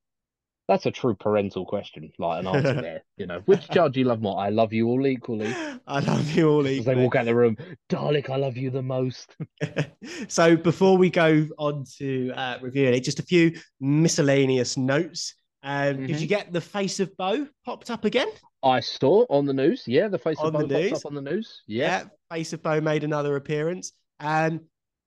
[0.68, 3.04] That's a true parental question, like an answer there.
[3.18, 4.40] You know, which child do you love more?
[4.40, 5.54] I love you all equally.
[5.86, 7.58] I love you all As they walk out of the room,
[7.90, 9.36] Dalek, I love you the most.
[10.28, 15.36] so before we go on to uh, reviewing it, just a few miscellaneous notes.
[15.64, 16.22] Um, Did Mhm.
[16.22, 18.30] you get the face of Boe popped up again?
[18.64, 20.94] I saw on the news, yeah, the face On of Boe pops news?
[20.94, 21.64] up on the news.
[21.68, 23.94] Yeah, face of Boe made another appearance.
[24.20, 24.62] And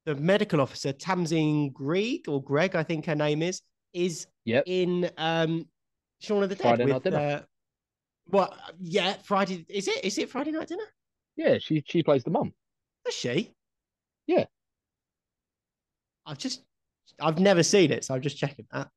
[0.06, 4.64] the medical officer, Tamsin Greig or Greg, I think her name is, is Yep.
[4.66, 5.66] in um,
[6.20, 6.62] Shaun of the Dead.
[6.62, 7.18] Friday Night with, Dinner.
[7.18, 7.40] Uh,
[8.28, 9.64] well, yeah, Friday.
[9.68, 10.04] Is it?
[10.04, 10.84] Is it Friday night dinner?
[11.36, 12.52] yeah, she she plays the mum.
[13.06, 13.52] Is she?
[14.26, 14.44] Yeah.
[16.26, 16.62] I've just,
[17.20, 18.88] I've never seen it, so I'm just checking that.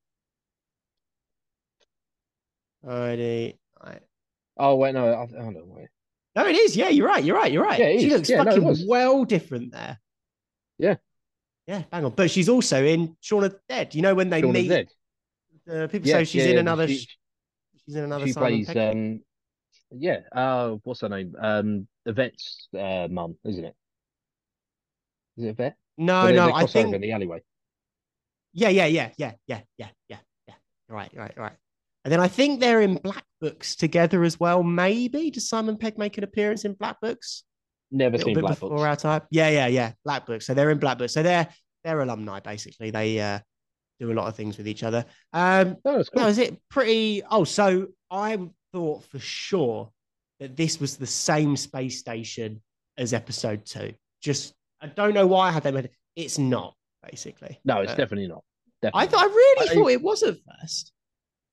[2.83, 4.01] Friday night.
[4.59, 5.85] Oh wait, no, I, I don't know.
[6.35, 6.75] No, it is.
[6.75, 7.23] Yeah, you're right.
[7.23, 7.51] You're right.
[7.51, 7.79] You're right.
[7.79, 8.13] Yeah, she is.
[8.13, 8.85] looks Yeah, fucking was.
[8.87, 9.99] well different there.
[10.77, 10.95] Yeah.
[11.65, 12.11] Yeah, bang on.
[12.11, 13.93] But she's also in Shaun of Dead.
[13.95, 14.87] You know when they Shaun meet Dead.
[15.91, 16.87] people Yeah, say she's yeah, in another.
[16.87, 17.07] she-
[17.85, 18.27] she's in another.
[18.27, 19.21] She plays um,
[19.91, 20.19] yeah.
[20.31, 21.35] Uh, what's her name?
[21.39, 23.75] Um, Yvette's uh mum, isn't it?
[25.37, 25.75] Is it Yvette?
[25.97, 26.47] no, they- no.
[26.47, 27.41] they I over in the alleyway.
[28.53, 30.55] Yeah, yeah, yeah, yeah, yeah, yeah, yeah, yeah.
[30.87, 31.53] Right, right, right.
[32.07, 34.63] And then I think they're in Black Books together as well.
[34.63, 37.43] Maybe does Simon Pegg make an appearance in Black Books?
[37.91, 38.81] Never seen Black before Books.
[38.81, 39.27] our time.
[39.29, 39.91] Yeah, yeah, yeah.
[40.05, 40.45] Black Books.
[40.45, 41.11] So they're in Black Books.
[41.11, 41.49] So they're
[41.83, 42.91] they're alumni basically.
[42.91, 43.39] They uh,
[43.99, 45.03] do a lot of things with each other.
[45.33, 46.21] Um, Oh, that's cool.
[46.21, 47.23] No, is it pretty?
[47.29, 48.39] Oh, so I
[48.71, 49.91] thought for sure
[50.39, 52.61] that this was the same space station
[52.97, 53.91] as episode two.
[54.21, 55.73] Just I don't know why I had that.
[55.73, 55.87] them.
[56.15, 57.59] It's not basically.
[57.65, 58.45] No, it's Uh, definitely not.
[58.93, 59.07] I Definitely.
[59.11, 60.93] thought I really I- thought it was at first.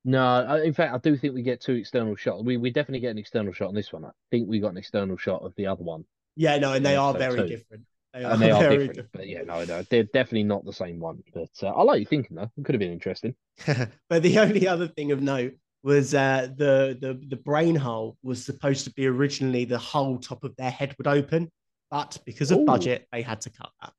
[0.05, 2.43] No, in fact, I do think we get two external shots.
[2.43, 4.05] We we definitely get an external shot on this one.
[4.05, 6.05] I think we got an external shot of the other one,
[6.37, 7.49] Yeah, no, and they are so very two.
[7.49, 7.85] different.
[8.13, 9.11] They and they are very different.
[9.13, 11.23] But yeah, no, no, they're definitely not the same one.
[11.33, 12.51] But uh, I like you thinking though.
[12.57, 13.35] It could have been interesting.
[14.09, 18.45] but the only other thing of note was uh, the the the brain hole was
[18.45, 21.51] supposed to be originally the whole top of their head would open,
[21.91, 22.65] but because of Ooh.
[22.67, 23.93] budget, they had to cut that.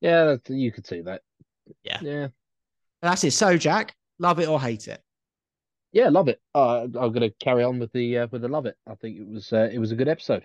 [0.00, 1.22] Yeah, you could see that.
[1.82, 1.98] Yeah.
[2.02, 2.28] yeah,
[3.02, 3.32] That's it.
[3.32, 5.00] So, Jack, love it or hate it.
[5.92, 6.08] Yeah.
[6.08, 6.40] Love it.
[6.54, 8.76] Uh, I'm gonna carry on with the uh, with the love it.
[8.86, 10.44] I think it was uh, it was a good episode.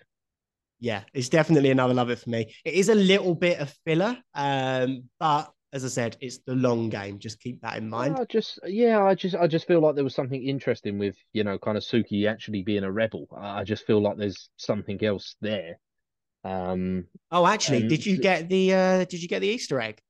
[0.79, 2.53] Yeah, it's definitely another love it for me.
[2.65, 6.89] It is a little bit of filler, um, but as I said, it's the long
[6.89, 7.19] game.
[7.19, 8.17] Just keep that in mind.
[8.17, 11.43] I just yeah, I just I just feel like there was something interesting with you
[11.43, 13.27] know kind of Suki actually being a rebel.
[13.37, 15.79] I just feel like there's something else there.
[16.43, 20.01] Um, Oh, actually, Um, did you get the uh, did you get the Easter egg?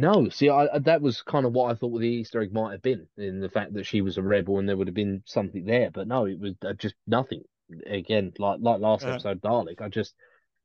[0.00, 2.82] No, see, I, that was kind of what I thought the Easter egg might have
[2.82, 5.64] been in the fact that she was a rebel and there would have been something
[5.64, 7.42] there, but no, it was uh, just nothing.
[7.84, 9.08] Again, like like last Uh.
[9.08, 10.14] episode, Dalek, I just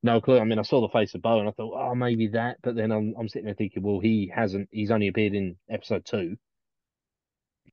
[0.03, 0.38] no clue.
[0.39, 2.75] I mean, I saw the face of Boe and I thought, oh, maybe that, but
[2.75, 4.69] then I'm I'm sitting there thinking, well, he hasn't.
[4.71, 6.38] He's only appeared in episode two,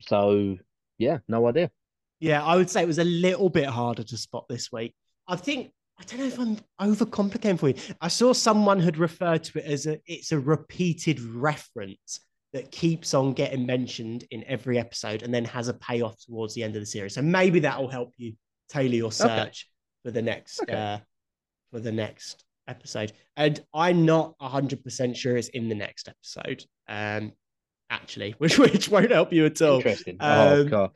[0.01, 0.57] so
[0.97, 1.71] yeah, no idea.
[2.21, 4.95] Yeah, I would say it was a little bit harder to spot this week.
[5.29, 7.75] I think I don't know if I'm overcomplicating for you.
[8.01, 12.21] I saw someone had referred to it as a it's a repeated reference
[12.53, 16.63] that keeps on getting mentioned in every episode and then has a payoff towards the
[16.65, 17.15] end of the series.
[17.15, 18.33] So maybe that will help you
[18.69, 19.69] tailor your search
[20.05, 20.73] for the next Okay.
[20.73, 20.99] uh,
[21.71, 23.13] for the next episode.
[23.37, 26.65] And I'm not hundred percent sure it's in the next episode.
[26.89, 27.33] Um,
[27.91, 29.77] actually, which which won't help you at all.
[29.77, 30.17] Interesting.
[30.21, 30.91] oh Um, god,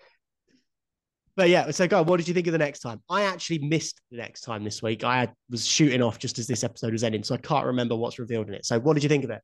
[1.36, 2.00] But yeah, so go.
[2.00, 3.00] on, What did you think of the next time?
[3.10, 5.02] I actually missed the next time this week.
[5.02, 7.96] I had, was shooting off just as this episode was ending, so I can't remember
[7.96, 8.64] what's revealed in it.
[8.64, 9.42] So, what did you think of it?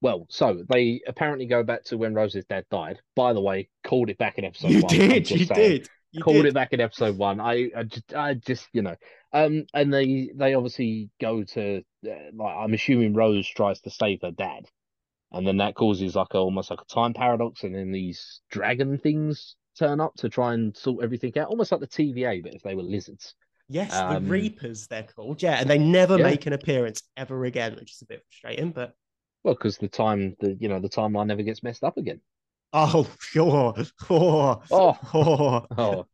[0.00, 3.00] well, so they apparently go back to when Rose's dad died.
[3.14, 4.94] By the way, called it back in episode you one.
[4.94, 5.60] Did, you saying.
[5.60, 6.46] did, you called did.
[6.46, 7.40] it back in episode one.
[7.40, 8.96] I, I just, I just, you know,
[9.32, 14.20] um, and they, they obviously go to, uh, like, I'm assuming Rose tries to save
[14.22, 14.66] her dad,
[15.32, 18.98] and then that causes like a, almost like a time paradox, and then these dragon
[18.98, 22.62] things turn up to try and sort everything out, almost like the TVA, but if
[22.62, 23.34] they were lizards.
[23.68, 25.42] Yes, um, the Reapers they're called.
[25.42, 26.24] Yeah, and they never Yeah.
[26.24, 28.70] make an appearance ever again, which is a bit frustrating.
[28.72, 28.94] But
[29.42, 32.20] Well, because the time, the you know, the timeline never gets messed up again.
[32.72, 33.74] oh, sure,
[34.10, 35.66] oh, Oh.
[35.76, 36.06] oh.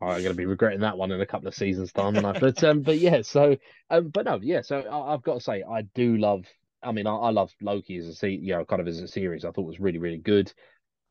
[0.00, 2.14] Oh, I'm going to be regretting that one in a couple of seasons' time.
[2.38, 3.56] But um, but yeah, so
[3.90, 4.60] um, but no, yeah.
[4.62, 6.44] So I, I've got to say, I do love.
[6.82, 9.08] I mean, I, I love Loki as a se- you know, kind of as a
[9.08, 9.44] series.
[9.44, 10.52] I thought it was really, really good.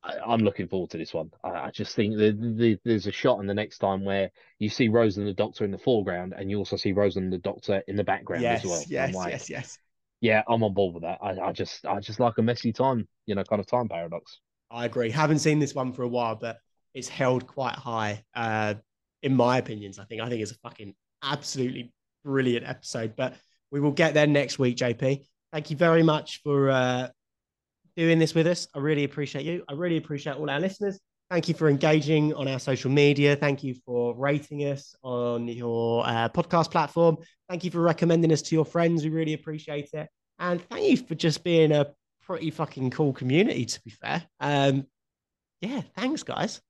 [0.08, 1.32] I, I'm looking forward to this one.
[1.44, 4.70] I, I just think that the, there's a shot in the next time where you
[4.70, 7.38] see Rose and the Doctor in the foreground, and you also see Rose and the
[7.38, 8.84] Doctor in the background yes, as well.
[8.88, 9.78] Yes, like, yes, yes.
[10.22, 11.20] Yeah, I'm on board with that.
[11.22, 14.40] I, I just I just like a messy time, you know, kind of time paradox.
[14.72, 15.12] I agree.
[15.12, 16.58] Haven't seen this one for a while, but
[16.94, 18.76] it's held quite high, uh,
[19.22, 20.00] in my opinions.
[20.00, 21.94] I think I think it's a fucking absolutely
[22.24, 23.16] brilliant episode.
[23.16, 23.36] But
[23.72, 25.24] we will get there next week, JP.
[25.54, 27.10] Thank you very much for uh,
[27.98, 28.68] doing this with us.
[28.76, 29.64] I really appreciate you.
[29.68, 31.00] I really appreciate all our listeners.
[31.30, 33.36] Thank you for engaging on our social media.
[33.36, 37.18] Thank you for rating us on your uh, podcast platform.
[37.50, 39.04] Thank you for recommending us to your friends.
[39.04, 40.08] We really appreciate it.
[40.40, 41.88] And thank you for just being a
[42.26, 44.24] pretty fucking cool community, to be fair.
[44.40, 44.86] Um,
[45.60, 46.62] yeah, thanks, guys.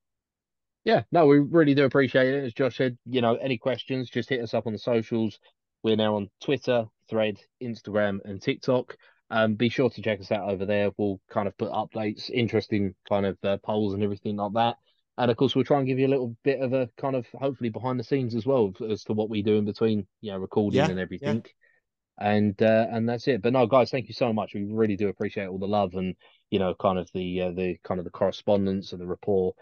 [0.85, 2.45] Yeah, no, we really do appreciate it.
[2.45, 5.37] As Josh said, you know, any questions, just hit us up on the socials.
[5.83, 8.95] We're now on Twitter, Thread, Instagram, and TikTok.
[9.29, 10.91] Um, be sure to check us out over there.
[10.97, 14.77] We'll kind of put updates, interesting kind of uh, polls and everything like that.
[15.17, 17.25] And of course, we'll try and give you a little bit of a kind of
[17.33, 20.37] hopefully behind the scenes as well as to what we do in between, you know,
[20.37, 21.43] recording Yeah, and everything.
[22.19, 23.41] And uh, and that's it.
[23.41, 24.53] But no, guys, thank you so much.
[24.53, 26.15] We really do appreciate all the love and
[26.49, 29.53] you know, kind of the uh, the kind of the correspondence and the rapport.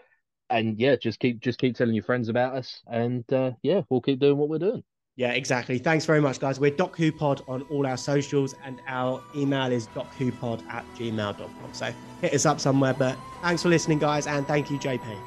[0.50, 2.82] And yeah, just keep just keep telling your friends about us.
[2.86, 4.84] And uh, yeah, we'll keep doing what we're doing.
[5.16, 5.78] Yeah, exactly.
[5.78, 6.60] Thanks very much, guys.
[6.60, 11.48] We're Doc Who Pod on all our socials, and our email is docwhopod at gmail.com.
[11.72, 12.92] So hit us up somewhere.
[12.92, 15.18] But thanks for listening, guys, and thank you, JP.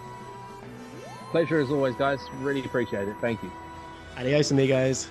[1.32, 2.20] Pleasure as always, guys.
[2.40, 3.16] Really appreciate it.
[3.20, 3.52] Thank you.
[4.16, 5.10] Adios, amigos.